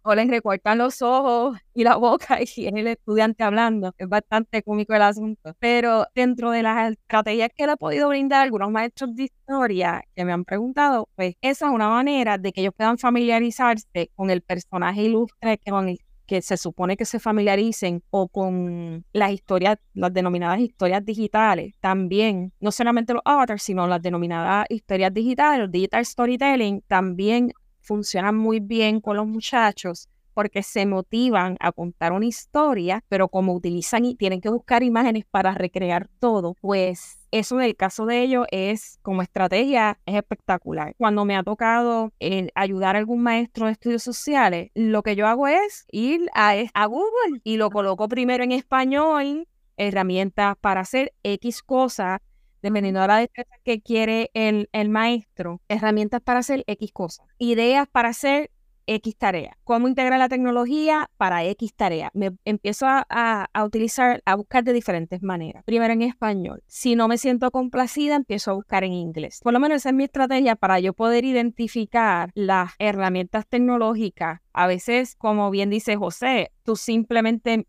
O 0.03 0.15
les 0.15 0.29
recortan 0.29 0.79
los 0.79 1.03
ojos 1.03 1.59
y 1.75 1.83
la 1.85 1.97
boca 1.97 2.39
y 2.41 2.45
es 2.67 2.75
el 2.75 2.87
estudiante 2.87 3.43
hablando. 3.43 3.93
Es 3.99 4.09
bastante 4.09 4.63
cómico 4.63 4.95
el 4.95 5.03
asunto. 5.03 5.55
Pero 5.59 6.07
dentro 6.15 6.51
de 6.51 6.63
las 6.63 6.93
estrategias 6.93 7.51
que 7.55 7.67
le 7.67 7.73
he 7.73 7.77
podido 7.77 8.09
brindar 8.09 8.43
algunos 8.43 8.71
maestros 8.71 9.15
de 9.17 9.25
historia 9.25 10.05
que 10.15 10.25
me 10.25 10.33
han 10.33 10.45
preguntado, 10.45 11.09
pues 11.17 11.35
esa 11.41 11.67
es 11.67 11.73
una 11.73 11.89
manera 11.89 12.39
de 12.39 12.53
que 12.53 12.61
ellos 12.61 12.75
puedan 12.77 12.99
familiarizarse 12.99 14.11
con 14.15 14.31
el 14.31 14.43
personaje 14.43 15.03
ilustre, 15.03 15.59
con 15.69 15.89
el 15.89 15.99
que 16.27 16.43
se 16.43 16.57
supone 16.57 16.97
que 16.97 17.05
se 17.05 17.19
familiaricen 17.19 18.03
o 18.11 18.29
con 18.29 19.05
las 19.12 19.33
historias, 19.33 19.79
las 19.95 20.12
denominadas 20.12 20.61
historias 20.61 21.05
digitales, 21.05 21.75
también, 21.81 22.53
no 22.61 22.73
solamente 22.73 23.15
los 23.15 23.23
avatars, 23.25 23.62
sino 23.62 23.87
las 23.87 24.03
denominadas 24.03 24.67
historias 24.69 25.15
digitales, 25.15 25.61
los 25.61 25.71
digital 25.71 26.05
storytelling, 26.05 26.83
también 26.87 27.53
funcionan 27.81 28.37
muy 28.37 28.61
bien 28.61 29.01
con 29.01 29.17
los 29.17 29.27
muchachos 29.27 30.09
porque 30.37 30.62
se 30.62 30.85
motivan 30.85 31.57
a 31.61 31.72
contar 31.72 32.12
una 32.12 32.27
historia, 32.27 33.03
pero 33.09 33.31
como 33.31 33.55
utilizan 33.55 34.05
y 34.05 34.16
tienen 34.16 34.42
que 34.42 34.51
buscar 34.51 34.83
imágenes 34.83 35.25
para 35.31 35.55
recrear 35.55 36.11
todo, 36.18 36.53
pues 36.61 37.27
eso 37.31 37.57
del 37.57 37.75
caso 37.75 38.05
de 38.05 38.20
ellos 38.20 38.46
es 38.51 38.99
como 39.01 39.22
estrategia 39.22 39.99
es 40.05 40.14
espectacular. 40.14 40.94
Cuando 40.99 41.25
me 41.25 41.37
ha 41.37 41.42
tocado 41.42 42.12
eh, 42.20 42.51
ayudar 42.55 42.96
a 42.96 42.99
algún 42.99 43.22
maestro 43.22 43.64
de 43.64 43.72
estudios 43.72 44.03
sociales, 44.03 44.70
lo 44.75 45.03
que 45.03 45.16
yo 45.16 45.27
hago 45.27 45.49
es 45.49 45.87
ir 45.90 46.29
a, 46.35 46.53
a 46.75 46.85
Google 46.85 47.40
y 47.42 47.57
lo 47.57 47.70
coloco 47.70 48.07
primero 48.07 48.44
en 48.44 48.53
español, 48.53 49.49
herramientas 49.79 50.57
para 50.61 50.83
hacer 50.83 51.14
X 51.22 51.62
cosas 51.62 52.20
dependiendo 52.61 53.01
de 53.01 53.07
la 53.07 53.18
destreza 53.18 53.55
que 53.64 53.81
quiere 53.81 54.31
el, 54.35 54.68
el, 54.72 54.88
maestro, 54.88 55.62
herramientas 55.68 56.20
para 56.20 56.40
hacer 56.40 56.64
X 56.66 56.92
cosas, 56.92 57.27
ideas 57.38 57.87
para 57.88 58.09
hacer 58.09 58.51
X 58.87 59.16
tarea. 59.16 59.57
¿Cómo 59.64 59.88
integrar 59.88 60.18
la 60.18 60.29
tecnología 60.29 61.11
para 61.16 61.44
X 61.44 61.75
tarea? 61.75 62.11
Me 62.14 62.33
empiezo 62.44 62.87
a, 62.87 63.07
a, 63.53 63.64
utilizar, 63.64 64.22
a 64.25 64.35
buscar 64.35 64.64
de 64.64 64.72
diferentes 64.72 65.22
maneras. 65.22 65.64
Primero 65.64 65.92
en 65.92 66.03
español. 66.03 66.62
Si 66.66 66.96
no 66.96 67.09
me 67.09 67.18
siento 67.18 67.51
complacida, 67.51 68.16
empiezo 68.16 68.51
a 68.51 68.55
buscar 68.55 68.85
en 68.85 68.92
inglés. 68.92 69.40
Por 69.42 69.53
lo 69.53 69.61
menos 69.61 69.77
esa 69.77 69.90
es 69.90 69.94
mi 69.94 70.05
estrategia 70.05 70.57
para 70.57 70.81
yo 70.81 70.92
poder 70.92 71.25
identificar 71.25 72.31
las 72.35 72.72
herramientas 72.79 73.46
tecnológicas. 73.46 74.40
A 74.53 74.66
veces, 74.66 75.16
como 75.16 75.51
bien 75.51 75.70
dice 75.70 75.96
José, 75.96 76.53
tú 76.62 76.77
simplemente 76.77 77.66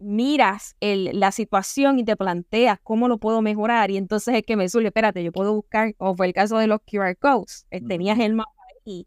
miras 0.00 0.76
la 0.80 1.30
situación 1.30 1.98
y 1.98 2.04
te 2.04 2.16
planteas 2.16 2.78
cómo 2.82 3.06
lo 3.06 3.18
puedo 3.18 3.42
mejorar 3.42 3.90
y 3.90 3.98
entonces 3.98 4.34
es 4.34 4.42
que 4.42 4.56
me 4.56 4.68
surge, 4.68 4.88
espérate, 4.88 5.22
yo 5.22 5.30
puedo 5.30 5.54
buscar, 5.54 5.94
como 5.96 6.16
fue 6.16 6.26
el 6.26 6.32
caso 6.32 6.56
de 6.56 6.66
los 6.66 6.80
QR 6.90 7.16
codes, 7.18 7.66
eh, 7.70 7.80
tenías 7.86 8.18
el 8.18 8.34
mapa 8.34 8.50
ahí 8.86 9.06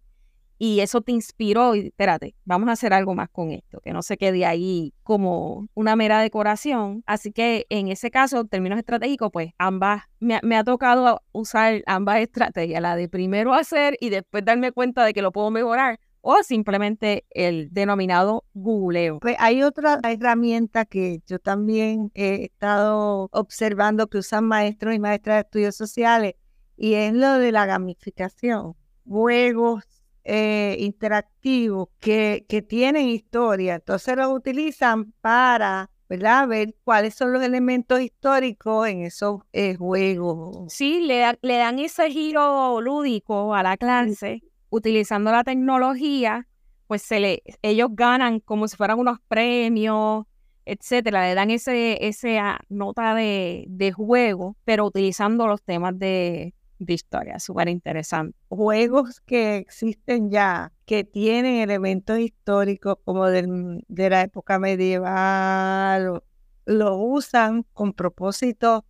y 0.65 0.80
eso 0.80 1.02
te 1.02 1.12
inspiró 1.12 1.76
y 1.76 1.88
espérate, 1.88 2.36
vamos 2.45 2.69
a 2.69 2.71
hacer 2.71 2.93
algo 2.93 3.13
más 3.15 3.28
con 3.30 3.52
esto, 3.52 3.82
que 3.82 3.91
no 3.91 4.02
se 4.02 4.15
quede 4.15 4.45
ahí 4.45 4.93
como 5.04 5.67
una 5.73 5.97
mera 5.97 6.21
decoración. 6.21 7.04
Así 7.06 7.34
que 7.34 7.65
en 7.67 7.89
ese 7.89 8.12
caso, 8.12 8.45
términos 8.45 8.80
estratégicos, 8.80 9.30
pues 9.30 9.52
ambas, 9.58 10.04
me, 10.21 10.39
me 10.41 10.56
ha 10.56 10.63
tocado 10.63 11.21
usar 11.34 11.84
ambas 11.86 12.21
estrategias, 12.21 12.82
la 12.82 12.95
de 12.95 13.10
primero 13.10 13.54
hacer 13.54 13.97
y 13.99 14.08
después 14.08 14.45
darme 14.45 14.71
cuenta 14.71 15.04
de 15.04 15.13
que 15.13 15.21
lo 15.21 15.34
puedo 15.34 15.52
mejorar 15.52 15.99
o 16.21 16.41
simplemente 16.43 17.26
el 17.32 17.67
denominado 17.73 18.45
googleo. 18.54 19.19
Pues 19.19 19.36
hay 19.39 19.63
otra 19.63 19.99
herramienta 20.02 20.86
que 20.86 21.19
yo 21.28 21.39
también 21.39 22.10
he 22.13 22.45
estado 22.45 23.28
observando 23.34 24.08
que 24.08 24.19
usan 24.19 24.45
maestros 24.45 24.95
y 24.95 24.99
maestras 24.99 25.36
de 25.36 25.41
estudios 25.41 25.76
sociales 25.76 26.36
y 26.78 26.93
es 26.93 27.13
lo 27.13 27.34
de 27.34 27.52
la 27.52 27.65
gamificación, 27.65 28.78
juegos 29.06 29.84
eh, 30.24 30.76
interactivos 30.80 31.90
que, 32.00 32.46
que 32.48 32.62
tienen 32.62 33.10
historia, 33.10 33.76
entonces 33.76 34.16
los 34.16 34.34
utilizan 34.34 35.14
para 35.22 35.90
¿verdad? 36.10 36.48
Ver 36.48 36.76
cuáles 36.84 37.16
son 37.16 37.34
los 37.34 37.42
elementos 37.42 38.00
históricos 38.00 38.88
en 38.88 39.02
esos 39.02 39.42
eh, 39.52 39.76
juegos. 39.76 40.72
Sí, 40.72 41.02
le, 41.02 41.40
le, 41.42 41.58
dan 41.58 41.80
ese 41.80 42.12
giro 42.12 42.80
lúdico 42.82 43.56
a 43.56 43.64
la 43.64 43.78
clase 43.78 44.44
utilizando 44.70 45.32
la 45.32 45.44
tecnología, 45.44 46.48
pues 46.88 47.02
se 47.02 47.20
le, 47.20 47.44
ellos 47.62 47.90
ganan 47.92 48.40
como 48.40 48.68
si 48.68 48.76
fueran 48.76 49.00
unos 49.00 49.20
premios, 49.28 50.26
etcétera, 50.66 51.28
le 51.28 51.36
dan 51.36 51.52
ese, 51.52 52.06
esa 52.06 52.60
nota 52.70 53.16
de, 53.16 53.66
de 53.68 53.92
juego, 53.92 54.56
pero 54.66 54.86
utilizando 54.86 55.48
los 55.48 55.62
temas 55.64 55.98
de, 55.98 56.54
de 56.86 56.93
historia, 56.93 57.39
súper 57.39 57.69
interesante. 57.69 58.38
Juegos 58.50 59.22
que 59.22 59.58
existen 59.58 60.30
ya, 60.30 60.72
que 60.86 61.04
tienen 61.04 61.62
elementos 61.62 62.19
históricos 62.19 62.98
como 63.04 63.28
del, 63.28 63.84
de 63.88 64.10
la 64.10 64.22
época 64.22 64.60
medieval, 64.60 66.22
lo 66.65 66.98
usan 66.98 67.65
con 67.74 67.93
propósito 67.93 68.86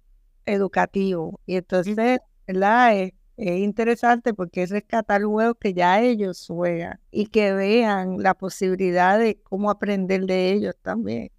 educativo. 0.45 1.39
Y 1.45 1.56
entonces, 1.56 2.19
¿verdad? 2.47 2.97
Es, 2.97 3.13
es 3.38 3.60
interesante 3.60 4.34
porque 4.34 4.63
es 4.63 4.69
rescatar 4.69 5.23
juegos 5.23 5.56
que 5.60 5.73
ya 5.73 6.01
ellos 6.01 6.45
juegan 6.47 6.99
y 7.12 7.27
que 7.27 7.53
vean 7.53 8.17
la 8.21 8.36
posibilidad 8.36 9.17
de 9.17 9.39
cómo 9.41 9.71
aprender 9.71 10.25
de 10.25 10.51
ellos 10.51 10.75
también, 10.82 11.32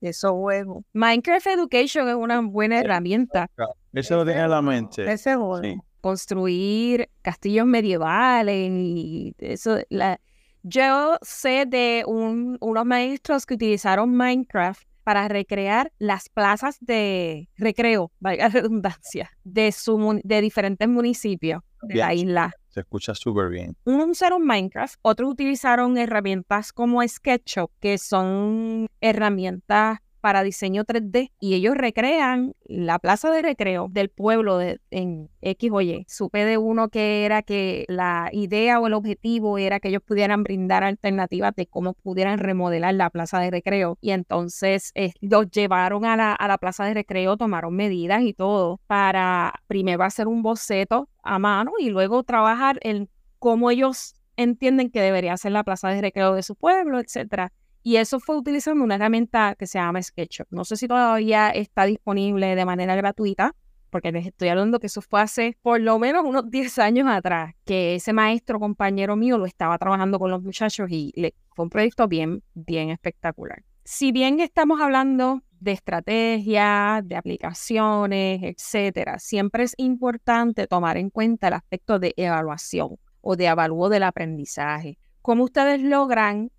de 0.00 0.08
esos 0.08 0.32
juegos. 0.32 0.84
Minecraft 0.92 1.46
Education 1.46 2.08
es 2.08 2.14
una 2.14 2.40
buena 2.40 2.80
herramienta. 2.80 3.50
Eso 3.92 4.16
lo 4.16 4.24
tiene 4.24 4.40
en 4.40 4.50
la 4.50 4.62
mente. 4.62 5.10
Ese 5.10 5.34
juego. 5.36 5.60
Construir 6.02 7.08
castillos 7.22 7.66
medievales 7.66 8.70
y 8.70 9.34
eso. 9.38 9.78
La... 9.88 10.20
Yo 10.62 11.16
sé 11.22 11.64
de 11.66 12.04
un, 12.06 12.58
unos 12.60 12.84
maestros 12.84 13.46
que 13.46 13.54
utilizaron 13.54 14.14
Minecraft 14.14 14.82
para 15.02 15.28
recrear 15.28 15.92
las 15.98 16.28
plazas 16.28 16.76
de 16.80 17.48
recreo, 17.56 18.12
valga 18.20 18.44
la 18.44 18.50
redundancia, 18.50 19.30
de, 19.44 19.72
su, 19.72 20.20
de 20.22 20.40
diferentes 20.40 20.88
municipios 20.88 21.62
de 21.82 21.96
la 21.96 22.14
isla. 22.14 22.52
Se 22.68 22.80
escucha 22.80 23.14
súper 23.14 23.50
bien. 23.50 23.76
Unos 23.84 24.10
usaron 24.10 24.46
Minecraft, 24.46 24.94
otros 25.02 25.30
utilizaron 25.30 25.98
herramientas 25.98 26.72
como 26.72 27.06
SketchUp, 27.06 27.70
que 27.80 27.98
son 27.98 28.86
herramientas 29.00 29.98
para 30.22 30.44
diseño 30.44 30.84
3D 30.84 31.32
y 31.40 31.54
ellos 31.54 31.76
recrean 31.76 32.54
la 32.64 33.00
plaza 33.00 33.30
de 33.32 33.42
recreo 33.42 33.88
del 33.90 34.08
pueblo 34.08 34.56
de, 34.56 34.80
en 34.90 35.28
X 35.42 35.70
o. 35.72 35.80
Supe 36.06 36.44
de 36.44 36.58
uno 36.58 36.88
que 36.88 37.24
era 37.24 37.42
que 37.42 37.84
la 37.88 38.30
idea 38.32 38.78
o 38.78 38.86
el 38.86 38.94
objetivo 38.94 39.58
era 39.58 39.80
que 39.80 39.88
ellos 39.88 40.02
pudieran 40.02 40.44
brindar 40.44 40.84
alternativas 40.84 41.54
de 41.56 41.66
cómo 41.66 41.94
pudieran 41.94 42.38
remodelar 42.38 42.94
la 42.94 43.10
plaza 43.10 43.40
de 43.40 43.50
recreo 43.50 43.98
y 44.00 44.12
entonces 44.12 44.92
eh, 44.94 45.12
los 45.20 45.50
llevaron 45.50 46.04
a 46.04 46.16
la, 46.16 46.32
a 46.32 46.46
la 46.46 46.56
plaza 46.56 46.84
de 46.84 46.94
recreo, 46.94 47.36
tomaron 47.36 47.74
medidas 47.74 48.22
y 48.22 48.32
todo 48.32 48.80
para 48.86 49.52
primero 49.66 50.04
hacer 50.04 50.28
un 50.28 50.42
boceto 50.42 51.08
a 51.24 51.40
mano 51.40 51.72
y 51.80 51.90
luego 51.90 52.22
trabajar 52.22 52.78
en 52.82 53.10
cómo 53.40 53.72
ellos 53.72 54.14
entienden 54.36 54.90
que 54.90 55.00
debería 55.00 55.36
ser 55.36 55.50
la 55.50 55.64
plaza 55.64 55.88
de 55.88 56.00
recreo 56.00 56.34
de 56.34 56.44
su 56.44 56.54
pueblo, 56.54 57.00
etcétera. 57.00 57.52
Y 57.82 57.96
eso 57.96 58.20
fue 58.20 58.36
utilizando 58.36 58.84
una 58.84 58.94
herramienta 58.94 59.56
que 59.58 59.66
se 59.66 59.78
llama 59.78 60.00
SketchUp. 60.02 60.46
No 60.50 60.64
sé 60.64 60.76
si 60.76 60.86
todavía 60.86 61.50
está 61.50 61.84
disponible 61.84 62.54
de 62.54 62.64
manera 62.64 62.94
gratuita, 62.94 63.54
porque 63.90 64.10
les 64.10 64.26
estoy 64.26 64.48
hablando 64.48 64.80
que 64.80 64.86
eso 64.86 65.02
fue 65.02 65.20
hace 65.20 65.58
por 65.62 65.80
lo 65.80 65.98
menos 65.98 66.24
unos 66.24 66.44
10 66.50 66.78
años 66.78 67.08
atrás, 67.08 67.54
que 67.64 67.96
ese 67.96 68.12
maestro 68.12 68.58
compañero 68.58 69.16
mío 69.16 69.36
lo 69.36 69.46
estaba 69.46 69.76
trabajando 69.78 70.18
con 70.18 70.30
los 70.30 70.42
muchachos 70.42 70.88
y 70.90 71.12
le, 71.14 71.34
fue 71.54 71.64
un 71.64 71.70
proyecto 71.70 72.08
bien, 72.08 72.42
bien 72.54 72.90
espectacular. 72.90 73.62
Si 73.84 74.12
bien 74.12 74.38
estamos 74.40 74.80
hablando 74.80 75.42
de 75.58 75.72
estrategias, 75.72 77.06
de 77.06 77.16
aplicaciones, 77.16 78.42
etcétera, 78.42 79.18
siempre 79.18 79.64
es 79.64 79.74
importante 79.76 80.66
tomar 80.66 80.96
en 80.96 81.10
cuenta 81.10 81.48
el 81.48 81.54
aspecto 81.54 81.98
de 81.98 82.14
evaluación 82.16 82.96
o 83.20 83.36
de 83.36 83.48
avalúo 83.48 83.88
del 83.88 84.04
aprendizaje. 84.04 84.98
¿Cómo 85.20 85.44
ustedes 85.44 85.82
logran 85.82 86.50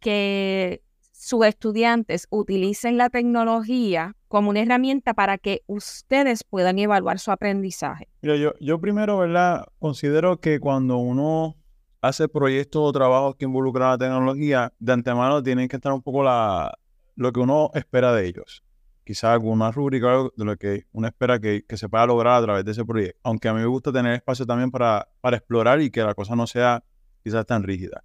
que 0.00 0.82
sus 1.12 1.44
estudiantes 1.44 2.26
utilicen 2.30 2.96
la 2.96 3.10
tecnología 3.10 4.14
como 4.28 4.50
una 4.50 4.60
herramienta 4.60 5.14
para 5.14 5.36
que 5.38 5.62
ustedes 5.66 6.44
puedan 6.44 6.78
evaluar 6.78 7.18
su 7.18 7.30
aprendizaje. 7.30 8.08
yo, 8.22 8.54
yo 8.60 8.80
primero, 8.80 9.18
¿verdad? 9.18 9.66
Considero 9.78 10.40
que 10.40 10.60
cuando 10.60 10.98
uno 10.98 11.56
hace 12.00 12.28
proyectos 12.28 12.82
o 12.82 12.92
trabajos 12.92 13.36
que 13.36 13.46
involucran 13.46 13.90
la 13.90 13.98
tecnología, 13.98 14.72
de 14.78 14.92
antemano 14.92 15.42
tienen 15.42 15.68
que 15.68 15.76
estar 15.76 15.92
un 15.92 16.02
poco 16.02 16.22
la, 16.22 16.78
lo 17.16 17.32
que 17.32 17.40
uno 17.40 17.70
espera 17.74 18.12
de 18.12 18.26
ellos. 18.26 18.62
Quizás 19.04 19.30
alguna 19.30 19.72
rúbrica 19.72 20.28
de 20.36 20.44
lo 20.44 20.56
que 20.56 20.84
uno 20.92 21.08
espera 21.08 21.40
que, 21.40 21.64
que, 21.66 21.76
se 21.76 21.88
pueda 21.88 22.06
lograr 22.06 22.42
a 22.42 22.42
través 22.42 22.64
de 22.64 22.72
ese 22.72 22.84
proyecto. 22.84 23.18
Aunque 23.24 23.48
a 23.48 23.54
mí 23.54 23.60
me 23.60 23.66
gusta 23.66 23.90
tener 23.90 24.12
espacio 24.12 24.46
también 24.46 24.70
para, 24.70 25.08
para 25.20 25.38
explorar 25.38 25.80
y 25.80 25.90
que 25.90 26.02
la 26.02 26.14
cosa 26.14 26.36
no 26.36 26.46
sea 26.46 26.84
quizás 27.24 27.44
tan 27.46 27.62
rígida. 27.62 28.04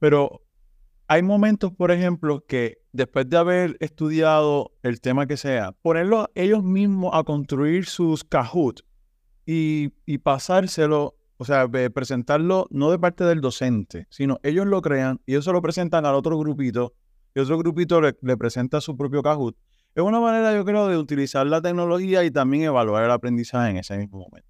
Pero 0.00 0.42
hay 1.12 1.22
momentos, 1.22 1.72
por 1.72 1.90
ejemplo, 1.90 2.42
que 2.46 2.78
después 2.92 3.28
de 3.28 3.36
haber 3.36 3.76
estudiado 3.80 4.72
el 4.82 5.02
tema 5.02 5.26
que 5.26 5.36
sea, 5.36 5.72
ponerlo 5.82 6.30
ellos 6.34 6.64
mismos 6.64 7.10
a 7.12 7.22
construir 7.22 7.84
sus 7.84 8.24
Kahoot 8.24 8.80
y, 9.44 9.90
pasárselo, 10.22 11.14
o 11.36 11.44
sea, 11.44 11.68
presentarlo 11.68 12.66
no 12.70 12.90
de 12.90 12.98
parte 12.98 13.24
del 13.24 13.42
docente, 13.42 14.06
sino 14.08 14.38
ellos 14.42 14.66
lo 14.66 14.80
crean 14.80 15.20
y 15.26 15.32
ellos 15.32 15.44
se 15.44 15.52
lo 15.52 15.60
presentan 15.60 16.06
al 16.06 16.14
otro 16.14 16.38
grupito 16.38 16.94
y 17.34 17.40
otro 17.40 17.58
grupito 17.58 18.00
le, 18.00 18.14
presenta 18.38 18.80
su 18.80 18.96
propio 18.96 19.22
Kahoot. 19.22 19.54
Es 19.94 20.02
una 20.02 20.18
manera, 20.18 20.54
yo 20.54 20.64
creo, 20.64 20.88
de 20.88 20.96
utilizar 20.96 21.46
la 21.46 21.60
tecnología 21.60 22.24
y 22.24 22.30
también 22.30 22.62
evaluar 22.62 23.04
el 23.04 23.10
aprendizaje 23.10 23.68
en 23.68 23.76
ese 23.76 23.98
mismo 23.98 24.20
momento. 24.20 24.48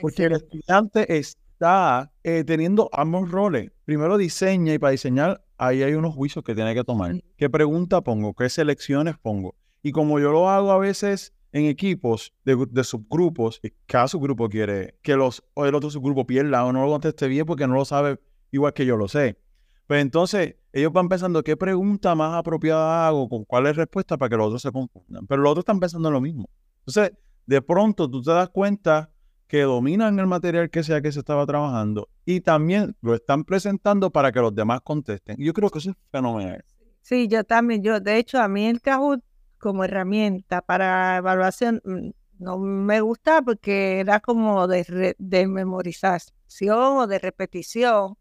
Porque 0.00 0.24
el 0.24 0.32
estudiante 0.32 1.18
está 1.18 2.10
eh, 2.24 2.44
teniendo 2.44 2.88
ambos 2.94 3.30
roles. 3.30 3.72
Primero 3.84 4.16
diseña 4.16 4.72
y 4.72 4.78
para 4.78 4.92
diseñar 4.92 5.42
ahí 5.58 5.82
hay 5.82 5.94
unos 5.94 6.14
juicios 6.14 6.44
que 6.44 6.54
tiene 6.54 6.74
que 6.74 6.84
tomar. 6.84 7.22
¿Qué 7.36 7.50
pregunta 7.50 8.00
pongo? 8.00 8.34
¿Qué 8.34 8.48
selecciones 8.48 9.18
pongo? 9.18 9.54
Y 9.82 9.92
como 9.92 10.18
yo 10.18 10.32
lo 10.32 10.48
hago 10.48 10.72
a 10.72 10.78
veces 10.78 11.34
en 11.52 11.66
equipos 11.66 12.32
de, 12.44 12.84
subgrupos, 12.84 13.60
cada 13.86 14.08
subgrupo 14.08 14.48
quiere 14.48 14.98
que 15.02 15.16
los, 15.16 15.44
o 15.54 15.66
el 15.66 15.74
otro 15.74 15.90
subgrupo 15.90 16.26
pierda 16.26 16.64
o 16.64 16.72
no 16.72 16.84
lo 16.84 16.90
conteste 16.90 17.28
bien 17.28 17.46
porque 17.46 17.66
no 17.66 17.74
lo 17.74 17.84
sabe 17.84 18.20
igual 18.50 18.72
que 18.72 18.86
yo 18.86 18.96
lo 18.96 19.08
sé. 19.08 19.38
Pues 19.86 20.02
entonces 20.02 20.56
ellos 20.72 20.92
van 20.92 21.08
pensando 21.08 21.42
qué 21.42 21.56
pregunta 21.56 22.14
más 22.14 22.34
apropiada 22.34 23.08
hago, 23.08 23.28
con 23.28 23.44
cuál 23.44 23.66
es 23.66 23.76
respuesta 23.76 24.18
para 24.18 24.28
que 24.28 24.36
los 24.36 24.48
otros 24.48 24.62
se 24.62 24.70
confundan. 24.70 25.26
Pero 25.26 25.42
los 25.42 25.52
otros 25.52 25.62
están 25.62 25.80
pensando 25.80 26.08
en 26.08 26.14
lo 26.14 26.20
mismo. 26.20 26.48
Entonces, 26.80 27.12
de 27.46 27.62
pronto 27.62 28.10
tú 28.10 28.22
te 28.22 28.30
das 28.30 28.50
cuenta 28.50 29.10
que 29.48 29.62
dominan 29.62 30.18
el 30.18 30.26
material 30.26 30.70
que 30.70 30.82
sea 30.82 31.00
que 31.00 31.10
se 31.10 31.20
estaba 31.20 31.46
trabajando 31.46 32.08
y 32.24 32.42
también 32.42 32.94
lo 33.00 33.14
están 33.14 33.44
presentando 33.44 34.10
para 34.10 34.30
que 34.30 34.40
los 34.40 34.54
demás 34.54 34.82
contesten. 34.82 35.36
yo 35.38 35.52
creo 35.54 35.70
que 35.70 35.78
eso 35.78 35.90
es 35.90 35.96
fenomenal. 36.12 36.64
Sí, 37.00 37.26
yo 37.26 37.42
también, 37.42 37.82
yo 37.82 37.98
de 37.98 38.18
hecho 38.18 38.40
a 38.40 38.48
mí 38.48 38.66
el 38.66 38.82
Kahoot 38.82 39.22
como 39.58 39.84
herramienta 39.84 40.60
para 40.60 41.16
evaluación 41.16 41.80
mm, 41.84 42.10
no 42.38 42.58
me 42.58 43.00
gusta 43.00 43.42
porque 43.42 44.00
era 44.00 44.20
como 44.20 44.68
de, 44.68 45.16
de 45.18 45.46
memorización 45.46 46.98
o 46.98 47.06
de 47.06 47.18
repetición. 47.18 48.16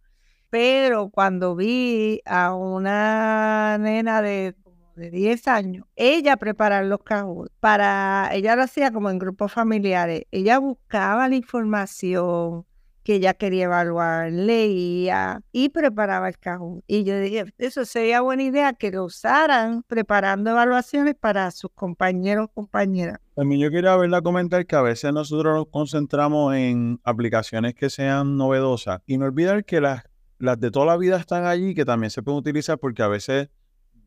Pero 0.49 1.09
cuando 1.09 1.55
vi 1.55 2.21
a 2.25 2.55
una 2.55 3.77
nena 3.77 4.21
de 4.21 4.55
de 4.97 5.12
10 5.12 5.47
años, 5.47 5.86
ella 5.95 6.38
preparar 6.38 6.86
los 6.86 6.99
cajos 7.03 7.49
para, 7.60 8.29
ella 8.33 8.55
lo 8.55 8.63
hacía 8.63 8.91
como 8.91 9.10
en 9.10 9.19
grupos 9.19 9.53
familiares, 9.53 10.23
ella 10.31 10.60
buscaba 10.60 11.29
la 11.29 11.36
información, 11.36 12.65
que 13.07 13.15
ella 13.15 13.36
quería 13.36 13.63
evaluar, 13.63 14.33
leía 14.33 15.41
y 15.53 15.69
preparaba 15.69 16.27
el 16.27 16.38
cajón. 16.38 16.83
Y 16.88 17.05
yo 17.05 17.17
dije, 17.17 17.45
eso 17.57 17.86
sería 17.86 18.19
buena 18.19 18.43
idea 18.43 18.73
que 18.73 18.91
lo 18.91 19.05
usaran 19.05 19.83
preparando 19.83 20.49
evaluaciones 20.49 21.15
para 21.15 21.49
sus 21.51 21.71
compañeros 21.73 22.47
o 22.47 22.53
compañeras. 22.53 23.19
También 23.33 23.62
yo 23.62 23.71
quería 23.71 23.95
verla 23.95 24.21
comentar 24.21 24.65
que 24.65 24.75
a 24.75 24.81
veces 24.81 25.13
nosotros 25.13 25.55
nos 25.55 25.67
concentramos 25.69 26.53
en 26.55 26.99
aplicaciones 27.05 27.75
que 27.75 27.89
sean 27.89 28.36
novedosas 28.36 28.99
y 29.05 29.17
no 29.17 29.23
olvidar 29.23 29.63
que 29.63 29.79
las, 29.79 30.03
las 30.38 30.60
de 30.60 30.69
toda 30.69 30.88
la 30.88 30.97
vida 30.97 31.15
están 31.15 31.45
allí, 31.45 31.73
que 31.75 31.86
también 31.86 32.10
se 32.10 32.21
pueden 32.21 32.39
utilizar 32.39 32.77
porque 32.77 33.03
a 33.03 33.07
veces 33.07 33.47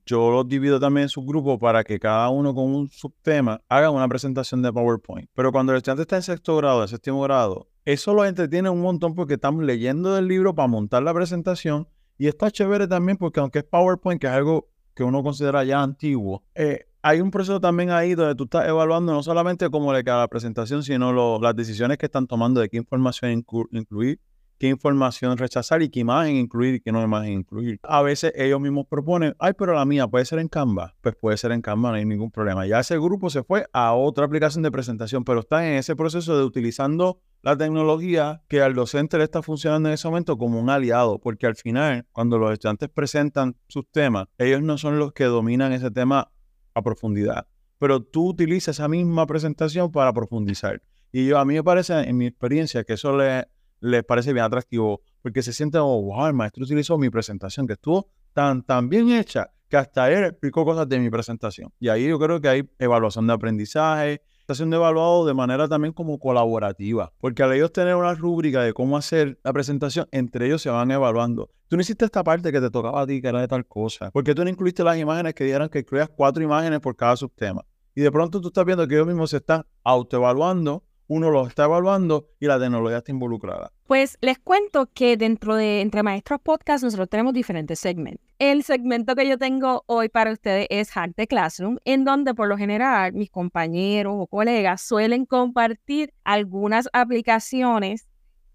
yo 0.06 0.30
los 0.30 0.48
divido 0.48 0.80
también 0.80 1.04
en 1.04 1.08
subgrupos 1.08 1.58
para 1.58 1.84
que 1.84 1.98
cada 1.98 2.28
uno 2.28 2.54
con 2.54 2.64
un 2.74 2.88
subtema 2.88 3.60
haga 3.68 3.90
una 3.90 4.08
presentación 4.08 4.62
de 4.62 4.72
PowerPoint. 4.72 5.28
Pero 5.34 5.52
cuando 5.52 5.72
el 5.72 5.78
estudiante 5.78 6.02
está 6.02 6.16
en 6.16 6.22
sexto 6.22 6.56
grado, 6.56 6.82
en 6.82 6.88
séptimo 6.88 7.22
grado, 7.22 7.68
eso 7.84 8.14
lo 8.14 8.24
entretiene 8.24 8.70
un 8.70 8.80
montón 8.80 9.14
porque 9.14 9.34
estamos 9.34 9.64
leyendo 9.64 10.14
del 10.14 10.28
libro 10.28 10.54
para 10.54 10.68
montar 10.68 11.02
la 11.02 11.14
presentación 11.14 11.88
y 12.18 12.26
está 12.28 12.50
chévere 12.50 12.86
también 12.86 13.16
porque 13.16 13.40
aunque 13.40 13.60
es 13.60 13.64
PowerPoint, 13.64 14.20
que 14.20 14.26
es 14.26 14.32
algo 14.32 14.68
que 14.94 15.02
uno 15.02 15.22
considera 15.22 15.64
ya 15.64 15.82
antiguo, 15.82 16.44
eh, 16.54 16.86
hay 17.02 17.20
un 17.20 17.30
proceso 17.30 17.60
también 17.60 17.90
ahí 17.90 18.14
donde 18.14 18.34
tú 18.34 18.44
estás 18.44 18.68
evaluando 18.68 19.12
no 19.12 19.22
solamente 19.22 19.70
cómo 19.70 19.92
le 19.92 20.04
queda 20.04 20.18
la 20.18 20.28
presentación, 20.28 20.82
sino 20.82 21.38
las 21.38 21.56
decisiones 21.56 21.96
que 21.96 22.06
están 22.06 22.26
tomando 22.26 22.60
de 22.60 22.68
qué 22.68 22.76
información 22.76 23.44
incluir 23.70 24.20
qué 24.60 24.68
información 24.68 25.38
rechazar 25.38 25.80
y 25.80 25.88
qué 25.88 26.00
imagen 26.00 26.36
incluir 26.36 26.74
y 26.74 26.80
qué 26.80 26.92
no 26.92 27.02
imagen 27.02 27.32
incluir. 27.32 27.80
A 27.82 28.02
veces 28.02 28.32
ellos 28.36 28.60
mismos 28.60 28.86
proponen, 28.86 29.34
ay, 29.38 29.54
pero 29.56 29.72
la 29.72 29.86
mía 29.86 30.06
puede 30.06 30.26
ser 30.26 30.38
en 30.38 30.48
Canva. 30.48 30.94
Pues 31.00 31.16
puede 31.16 31.38
ser 31.38 31.52
en 31.52 31.62
Canva, 31.62 31.88
no 31.88 31.94
hay 31.96 32.04
ningún 32.04 32.30
problema. 32.30 32.66
Ya 32.66 32.78
ese 32.78 32.98
grupo 32.98 33.30
se 33.30 33.42
fue 33.42 33.66
a 33.72 33.94
otra 33.94 34.26
aplicación 34.26 34.62
de 34.62 34.70
presentación, 34.70 35.24
pero 35.24 35.40
está 35.40 35.66
en 35.66 35.78
ese 35.78 35.96
proceso 35.96 36.36
de 36.36 36.44
utilizando 36.44 37.22
la 37.40 37.56
tecnología 37.56 38.42
que 38.48 38.60
al 38.60 38.74
docente 38.74 39.16
le 39.16 39.24
está 39.24 39.40
funcionando 39.40 39.88
en 39.88 39.94
ese 39.94 40.06
momento 40.06 40.36
como 40.36 40.60
un 40.60 40.68
aliado, 40.68 41.18
porque 41.18 41.46
al 41.46 41.56
final, 41.56 42.06
cuando 42.12 42.36
los 42.36 42.52
estudiantes 42.52 42.90
presentan 42.90 43.56
sus 43.66 43.90
temas, 43.90 44.26
ellos 44.36 44.60
no 44.60 44.76
son 44.76 44.98
los 44.98 45.14
que 45.14 45.24
dominan 45.24 45.72
ese 45.72 45.90
tema 45.90 46.32
a 46.74 46.82
profundidad, 46.82 47.48
pero 47.78 48.02
tú 48.02 48.28
utilizas 48.28 48.76
esa 48.76 48.88
misma 48.88 49.26
presentación 49.26 49.90
para 49.90 50.12
profundizar. 50.12 50.82
Y 51.12 51.26
yo, 51.26 51.38
a 51.38 51.46
mí 51.46 51.54
me 51.54 51.64
parece, 51.64 51.98
en 51.98 52.18
mi 52.18 52.26
experiencia, 52.26 52.84
que 52.84 52.92
eso 52.92 53.16
le 53.16 53.46
les 53.80 54.04
parece 54.04 54.32
bien 54.32 54.44
atractivo 54.44 55.00
porque 55.22 55.42
se 55.42 55.52
siente, 55.52 55.78
oh, 55.78 56.02
wow, 56.02 56.26
el 56.26 56.34
maestro 56.34 56.64
utilizó 56.64 56.98
mi 56.98 57.10
presentación 57.10 57.66
que 57.66 57.74
estuvo 57.74 58.08
tan, 58.32 58.62
tan 58.62 58.88
bien 58.88 59.10
hecha 59.10 59.50
que 59.68 59.76
hasta 59.76 60.10
él 60.10 60.24
explicó 60.24 60.64
cosas 60.64 60.88
de 60.88 60.98
mi 60.98 61.10
presentación. 61.10 61.72
Y 61.78 61.88
ahí 61.88 62.08
yo 62.08 62.18
creo 62.18 62.40
que 62.40 62.48
hay 62.48 62.70
evaluación 62.78 63.26
de 63.26 63.32
aprendizaje, 63.32 64.20
está 64.40 64.54
siendo 64.56 64.76
evaluado 64.76 65.24
de 65.24 65.32
manera 65.32 65.68
también 65.68 65.92
como 65.92 66.18
colaborativa, 66.18 67.12
porque 67.18 67.44
al 67.44 67.52
ellos 67.52 67.72
tener 67.72 67.94
una 67.94 68.14
rúbrica 68.14 68.62
de 68.62 68.72
cómo 68.72 68.96
hacer 68.96 69.38
la 69.44 69.52
presentación, 69.52 70.08
entre 70.10 70.46
ellos 70.46 70.60
se 70.60 70.70
van 70.70 70.90
evaluando. 70.90 71.50
Tú 71.68 71.76
no 71.76 71.82
hiciste 71.82 72.04
esta 72.04 72.24
parte 72.24 72.50
que 72.50 72.60
te 72.60 72.68
tocaba 72.68 73.02
a 73.02 73.06
ti, 73.06 73.22
que 73.22 73.28
era 73.28 73.40
de 73.40 73.46
tal 73.46 73.64
cosa. 73.64 74.10
porque 74.10 74.34
tú 74.34 74.42
no 74.42 74.50
incluiste 74.50 74.82
las 74.82 74.98
imágenes 74.98 75.34
que 75.34 75.44
dieran 75.44 75.68
que 75.68 75.78
incluyas 75.78 76.08
cuatro 76.08 76.42
imágenes 76.42 76.80
por 76.80 76.96
cada 76.96 77.16
subtema? 77.16 77.64
Y 77.94 78.00
de 78.00 78.10
pronto 78.10 78.40
tú 78.40 78.48
estás 78.48 78.64
viendo 78.64 78.86
que 78.88 78.94
ellos 78.94 79.06
mismos 79.06 79.30
se 79.30 79.36
están 79.36 79.64
autoevaluando 79.84 80.84
uno 81.10 81.28
lo 81.28 81.44
está 81.44 81.64
evaluando 81.64 82.28
y 82.38 82.46
la 82.46 82.60
tecnología 82.60 82.98
está 82.98 83.10
involucrada. 83.10 83.72
Pues 83.88 84.16
les 84.20 84.38
cuento 84.38 84.88
que 84.94 85.16
dentro 85.16 85.56
de 85.56 85.80
Entre 85.80 86.04
Maestros 86.04 86.40
Podcast 86.40 86.84
nosotros 86.84 87.08
tenemos 87.08 87.34
diferentes 87.34 87.80
segmentos. 87.80 88.24
El 88.38 88.62
segmento 88.62 89.16
que 89.16 89.28
yo 89.28 89.36
tengo 89.36 89.82
hoy 89.86 90.08
para 90.08 90.30
ustedes 90.30 90.68
es 90.70 90.92
Hack 90.92 91.14
the 91.16 91.26
Classroom, 91.26 91.78
en 91.84 92.04
donde 92.04 92.32
por 92.32 92.46
lo 92.46 92.56
general 92.56 93.12
mis 93.12 93.28
compañeros 93.28 94.14
o 94.18 94.28
colegas 94.28 94.82
suelen 94.82 95.26
compartir 95.26 96.14
algunas 96.22 96.88
aplicaciones 96.92 98.06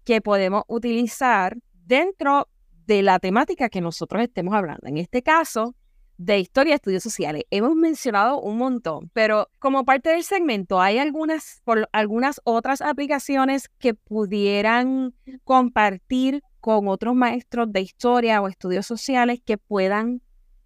que 0.04 0.22
podemos 0.22 0.62
utilizar 0.66 1.58
dentro 1.74 2.48
de 2.86 3.02
la 3.02 3.18
temática 3.18 3.68
que 3.68 3.82
nosotros 3.82 4.22
estemos 4.22 4.54
hablando. 4.54 4.86
En 4.86 4.96
este 4.96 5.22
caso, 5.22 5.74
de 6.18 6.38
historia 6.38 6.72
de 6.72 6.76
estudios 6.76 7.02
sociales. 7.02 7.44
Hemos 7.50 7.74
mencionado 7.74 8.40
un 8.40 8.58
montón, 8.58 9.10
pero 9.12 9.48
como 9.58 9.84
parte 9.84 10.10
del 10.10 10.22
segmento, 10.22 10.80
¿hay 10.80 10.98
algunas, 10.98 11.60
por, 11.64 11.88
algunas 11.92 12.40
otras 12.44 12.80
aplicaciones 12.80 13.68
que 13.78 13.94
pudieran 13.94 15.14
compartir 15.44 16.42
con 16.60 16.88
otros 16.88 17.14
maestros 17.14 17.72
de 17.72 17.82
historia 17.82 18.40
o 18.40 18.48
estudios 18.48 18.86
sociales 18.86 19.40
que 19.44 19.58
puedan 19.58 20.22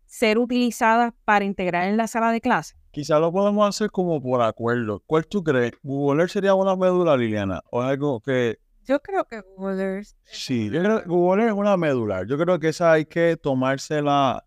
ser 0.06 0.38
utilizadas 0.38 1.12
para 1.24 1.44
integrar 1.44 1.88
en 1.88 1.96
la 1.96 2.06
sala 2.06 2.32
de 2.32 2.40
clase? 2.40 2.74
Quizá 2.92 3.20
lo 3.20 3.30
podemos 3.30 3.68
hacer 3.68 3.90
como 3.90 4.20
por 4.20 4.42
acuerdo. 4.42 5.02
¿Cuál 5.06 5.26
tú 5.26 5.44
crees? 5.44 5.72
¿Google 5.82 6.22
Earth 6.22 6.32
sería 6.32 6.54
una 6.54 6.74
médula, 6.74 7.16
Liliana? 7.16 7.62
¿O 7.70 7.80
algo 7.80 8.20
que 8.20 8.58
yo 8.84 8.98
creo 9.00 9.24
que 9.24 9.40
Google 9.56 9.82
Earth. 9.82 10.08
Sí, 10.24 10.68
yo 10.68 10.82
creo 10.82 11.02
que 11.02 11.08
Google 11.08 11.42
Earth 11.42 11.52
es 11.52 11.58
una 11.58 11.76
medular. 11.76 12.26
Yo 12.26 12.36
creo 12.36 12.58
que 12.58 12.68
esa 12.68 12.92
hay 12.92 13.04
que 13.04 13.36
tomársela 13.36 14.44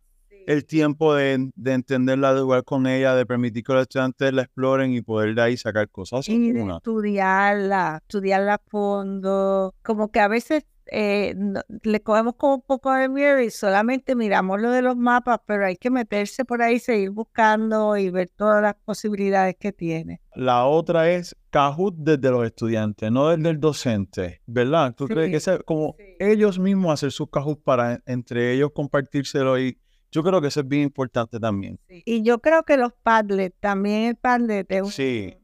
el 0.48 0.66
tiempo 0.66 1.14
de, 1.16 1.52
entenderla, 1.66 2.34
de 2.34 2.42
jugar 2.42 2.64
con 2.64 2.88
ella, 2.88 3.16
de 3.16 3.26
permitir 3.26 3.64
que 3.64 3.74
los 3.74 3.82
estudiantes 3.84 4.34
la 4.34 4.44
exploren 4.44 4.94
y 4.94 5.02
poder 5.02 5.36
de 5.36 5.42
ahí 5.42 5.58
sacar 5.58 5.90
cosas. 5.90 6.28
Y 6.30 6.52
de 6.52 6.62
estudiarla, 6.62 8.00
estudiarla 8.02 8.56
a 8.56 8.62
fondo. 8.70 9.74
Como 9.84 10.12
que 10.12 10.20
a 10.20 10.28
veces 10.28 10.66
eh, 10.88 11.36
le 11.84 12.02
cogemos 12.02 12.36
como 12.36 12.56
un 12.56 12.62
poco 12.62 12.94
de 12.94 13.08
miedo 13.10 13.40
y 13.40 13.50
solamente 13.50 14.16
miramos 14.16 14.62
lo 14.62 14.72
de 14.72 14.82
los 14.82 14.98
mapas, 14.98 15.40
pero 15.46 15.66
hay 15.66 15.78
que 15.78 15.90
meterse 15.90 16.46
por 16.46 16.62
ahí, 16.62 16.80
seguir 16.80 17.12
buscando 17.12 17.96
y 17.98 18.10
ver 18.10 18.32
todas 18.36 18.62
las 18.62 18.76
posibilidades 18.84 19.56
que 19.58 19.72
tiene. 19.72 20.22
La 20.36 20.66
otra 20.66 21.10
es 21.10 21.36
Kahoot 21.52 21.96
desde 21.98 22.30
los 22.32 22.46
estudiantes, 22.46 23.12
no 23.12 23.30
desde 23.30 23.50
el 23.50 23.60
docente, 23.60 24.42
¿verdad? 24.46 24.94
¿Tú 24.96 25.08
crees 25.08 25.30
que 25.30 25.52
es 25.52 25.60
como 25.66 25.96
ellos 26.20 26.60
mismos 26.60 26.94
hacer 26.94 27.12
sus 27.12 27.30
Kahoot 27.30 27.64
para 27.64 28.02
entre 28.06 28.54
ellos 28.54 28.72
compartírselo 28.74 29.60
y 29.60 29.78
yo 30.14 30.22
creo 30.22 30.40
que 30.42 30.48
eso 30.48 30.60
es 30.60 30.68
bien 30.68 30.84
importante 30.84 31.40
también. 31.40 31.80
Y 31.90 32.22
yo 32.22 32.40
creo 32.40 32.64
que 32.64 32.78
los 32.78 32.94
Padlet, 32.94 33.56
también 33.60 34.04
el 34.04 34.16
Padlet 34.16 34.72
es 34.72 35.00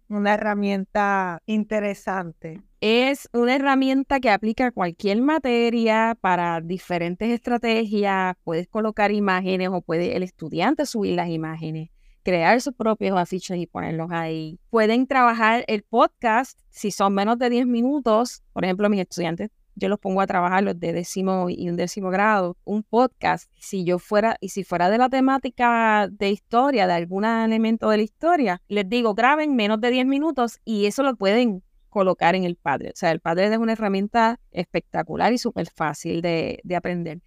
una 0.08 0.36
herramienta 0.36 1.42
interesante. 1.48 2.62
Es 2.80 3.28
una 3.34 3.56
herramienta 3.56 4.20
que 4.20 4.30
aplica 4.30 4.72
cualquier 4.72 5.22
materia 5.24 6.16
para 6.22 6.62
diferentes 6.62 7.30
estrategias. 7.30 8.36
Puedes 8.44 8.68
colocar 8.68 9.12
imágenes 9.12 9.70
o 9.72 9.82
puede 9.82 10.16
el 10.16 10.22
estudiante 10.22 10.86
subir 10.86 11.16
las 11.16 11.30
imágenes, 11.30 11.90
crear 12.22 12.62
sus 12.62 12.76
propios 12.76 13.18
afiches 13.18 13.58
y 13.58 13.66
ponerlos 13.66 14.12
ahí. 14.12 14.60
Pueden 14.70 15.08
trabajar 15.08 15.66
el 15.68 15.82
podcast 15.82 16.60
si 16.70 16.92
son 16.92 17.16
menos 17.16 17.40
de 17.40 17.50
10 17.50 17.66
minutos. 17.66 18.44
Por 18.54 18.64
ejemplo, 18.64 18.88
mis 18.88 19.02
estudiantes 19.02 19.50
yo 19.80 19.90
los 19.90 20.00
pongo 20.00 20.22
a 20.22 20.28
trabajar 20.28 20.64
los 20.64 20.80
de 20.80 20.94
décimo 20.94 21.50
y 21.50 21.70
un 21.70 21.78
décimo 21.78 22.10
grado, 22.10 22.58
un 22.66 22.84
podcast, 22.84 23.50
si 23.58 23.84
yo 23.86 23.98
fuera, 23.98 24.38
y 24.42 24.50
si 24.50 24.64
fuera 24.64 24.90
de 24.90 24.98
la 24.98 25.10
temática 25.10 26.08
de 26.12 26.30
historia, 26.30 26.86
de 26.86 26.94
algún 26.94 27.26
elemento 27.26 27.90
de 27.90 27.98
la 27.98 28.04
historia, 28.04 28.62
les 28.68 28.88
digo, 28.88 29.14
graben 29.16 29.56
menos 29.56 29.80
de 29.82 29.92
10 29.92 30.06
minutos 30.06 30.60
y 30.66 30.86
eso 30.86 31.04
lo 31.04 31.16
pueden 31.16 31.64
colocar 31.90 32.36
en 32.36 32.44
el 32.44 32.56
Padre. 32.56 32.90
O 32.90 32.96
sea, 32.96 33.12
el 33.12 33.20
Padre 33.20 33.48
es 33.48 33.58
una 33.58 33.74
herramienta 33.74 34.40
espectacular 34.52 35.34
y 35.34 35.38
súper 35.38 35.68
fácil 35.70 36.22
de, 36.22 36.60
de 36.64 36.76
aprender. 36.76 37.22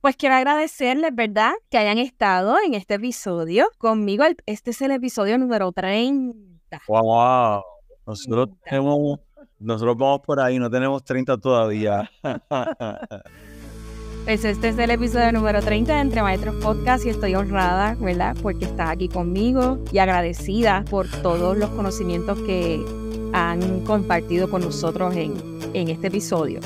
Pues 0.00 0.16
quiero 0.16 0.34
agradecerles, 0.34 1.14
¿verdad?, 1.14 1.52
que 1.70 1.78
hayan 1.78 1.98
estado 1.98 2.56
en 2.64 2.74
este 2.74 2.94
episodio 2.94 3.68
conmigo. 3.78 4.24
Este 4.44 4.70
es 4.70 4.82
el 4.82 4.90
episodio 4.90 5.38
número 5.38 5.72
30. 5.72 6.82
¡Wow! 6.86 7.62
Nosotros 8.06 8.50
tenemos 8.64 9.18
nosotros 9.58 9.96
vamos 9.96 10.20
por 10.20 10.40
ahí, 10.40 10.58
no 10.58 10.70
tenemos 10.70 11.04
30 11.04 11.38
todavía. 11.38 12.10
Pues 14.26 14.44
este 14.44 14.70
es 14.70 14.78
el 14.78 14.90
episodio 14.90 15.30
número 15.30 15.62
30 15.62 15.94
de 15.94 16.00
Entre 16.00 16.20
Maestros 16.20 16.56
Podcast 16.56 17.06
y 17.06 17.10
estoy 17.10 17.36
honrada, 17.36 17.96
¿verdad? 18.00 18.36
Porque 18.42 18.64
estás 18.64 18.90
aquí 18.90 19.08
conmigo 19.08 19.78
y 19.92 19.98
agradecida 19.98 20.84
por 20.90 21.06
todos 21.22 21.56
los 21.56 21.70
conocimientos 21.70 22.36
que 22.40 22.84
han 23.32 23.84
compartido 23.84 24.50
con 24.50 24.62
nosotros 24.62 25.14
en, 25.14 25.34
en 25.74 25.90
este 25.90 26.08
episodio. 26.08 26.58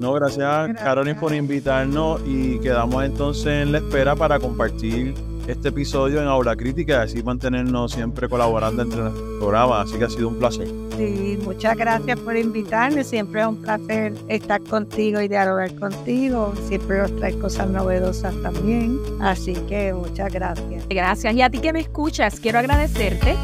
No, 0.00 0.12
gracias, 0.12 0.40
gracias. 0.40 0.80
Carolyn 0.82 1.16
por 1.16 1.32
invitarnos 1.32 2.20
y 2.26 2.58
quedamos 2.58 3.02
entonces 3.04 3.46
en 3.46 3.72
la 3.72 3.78
espera 3.78 4.14
para 4.14 4.38
compartir 4.38 5.14
este 5.46 5.68
episodio 5.70 6.20
en 6.20 6.28
Aula 6.28 6.56
Crítica 6.56 6.92
y 6.92 7.04
así 7.04 7.22
mantenernos 7.22 7.92
siempre 7.92 8.28
colaborando 8.28 8.82
entre 8.82 9.00
los 9.00 9.14
programas. 9.38 9.88
Así 9.88 9.98
que 9.98 10.04
ha 10.04 10.10
sido 10.10 10.28
un 10.28 10.38
placer. 10.38 10.68
Sí, 10.96 11.38
muchas 11.42 11.76
gracias 11.76 12.18
por 12.20 12.36
invitarme. 12.36 13.04
Siempre 13.04 13.40
es 13.40 13.46
un 13.46 13.56
placer 13.56 14.14
estar 14.28 14.60
contigo 14.62 15.20
y 15.20 15.28
dialogar 15.28 15.74
contigo. 15.76 16.52
Siempre 16.68 17.02
os 17.02 17.16
traes 17.16 17.36
cosas 17.36 17.68
novedosas 17.68 18.34
también. 18.42 18.98
Así 19.20 19.54
que 19.68 19.92
muchas 19.92 20.32
gracias. 20.32 20.86
Gracias. 20.88 21.34
Y 21.34 21.42
a 21.42 21.50
ti 21.50 21.58
que 21.60 21.72
me 21.72 21.80
escuchas, 21.80 22.38
quiero 22.40 22.58
agradecerte 22.58 23.36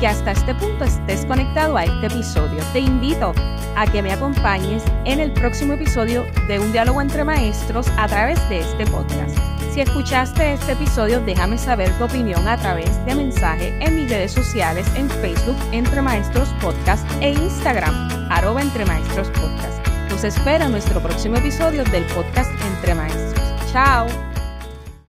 que 0.00 0.06
hasta 0.06 0.32
este 0.32 0.54
punto 0.54 0.84
estés 0.84 1.24
conectado 1.26 1.76
a 1.76 1.84
este 1.84 2.06
episodio. 2.06 2.58
Te 2.72 2.80
invito 2.80 3.32
a 3.76 3.86
que 3.86 4.02
me 4.02 4.12
acompañes 4.12 4.82
en 5.04 5.20
el 5.20 5.32
próximo 5.32 5.74
episodio 5.74 6.24
de 6.48 6.58
Un 6.58 6.72
Diálogo 6.72 7.00
entre 7.00 7.24
Maestros 7.24 7.88
a 7.96 8.06
través 8.06 8.36
de 8.48 8.60
este 8.60 8.86
podcast. 8.86 9.55
Si 9.76 9.82
escuchaste 9.82 10.54
este 10.54 10.72
episodio, 10.72 11.20
déjame 11.20 11.58
saber 11.58 11.90
tu 11.98 12.04
opinión 12.04 12.48
a 12.48 12.56
través 12.56 13.04
de 13.04 13.14
mensaje 13.14 13.76
en 13.84 13.94
mis 13.94 14.08
redes 14.08 14.32
sociales 14.32 14.86
en 14.96 15.10
Facebook 15.10 15.58
Entre 15.70 16.00
Maestros 16.00 16.48
Podcast 16.62 17.06
e 17.20 17.32
Instagram 17.32 17.94
arroba 18.30 18.62
Entre 18.62 18.86
Maestros 18.86 19.28
Podcast. 19.32 19.86
Nos 20.08 20.24
espera 20.24 20.70
nuestro 20.70 20.98
próximo 21.02 21.36
episodio 21.36 21.84
del 21.84 22.06
podcast 22.06 22.50
Entre 22.62 22.94
Maestros. 22.94 23.70
Chao. 23.70 24.06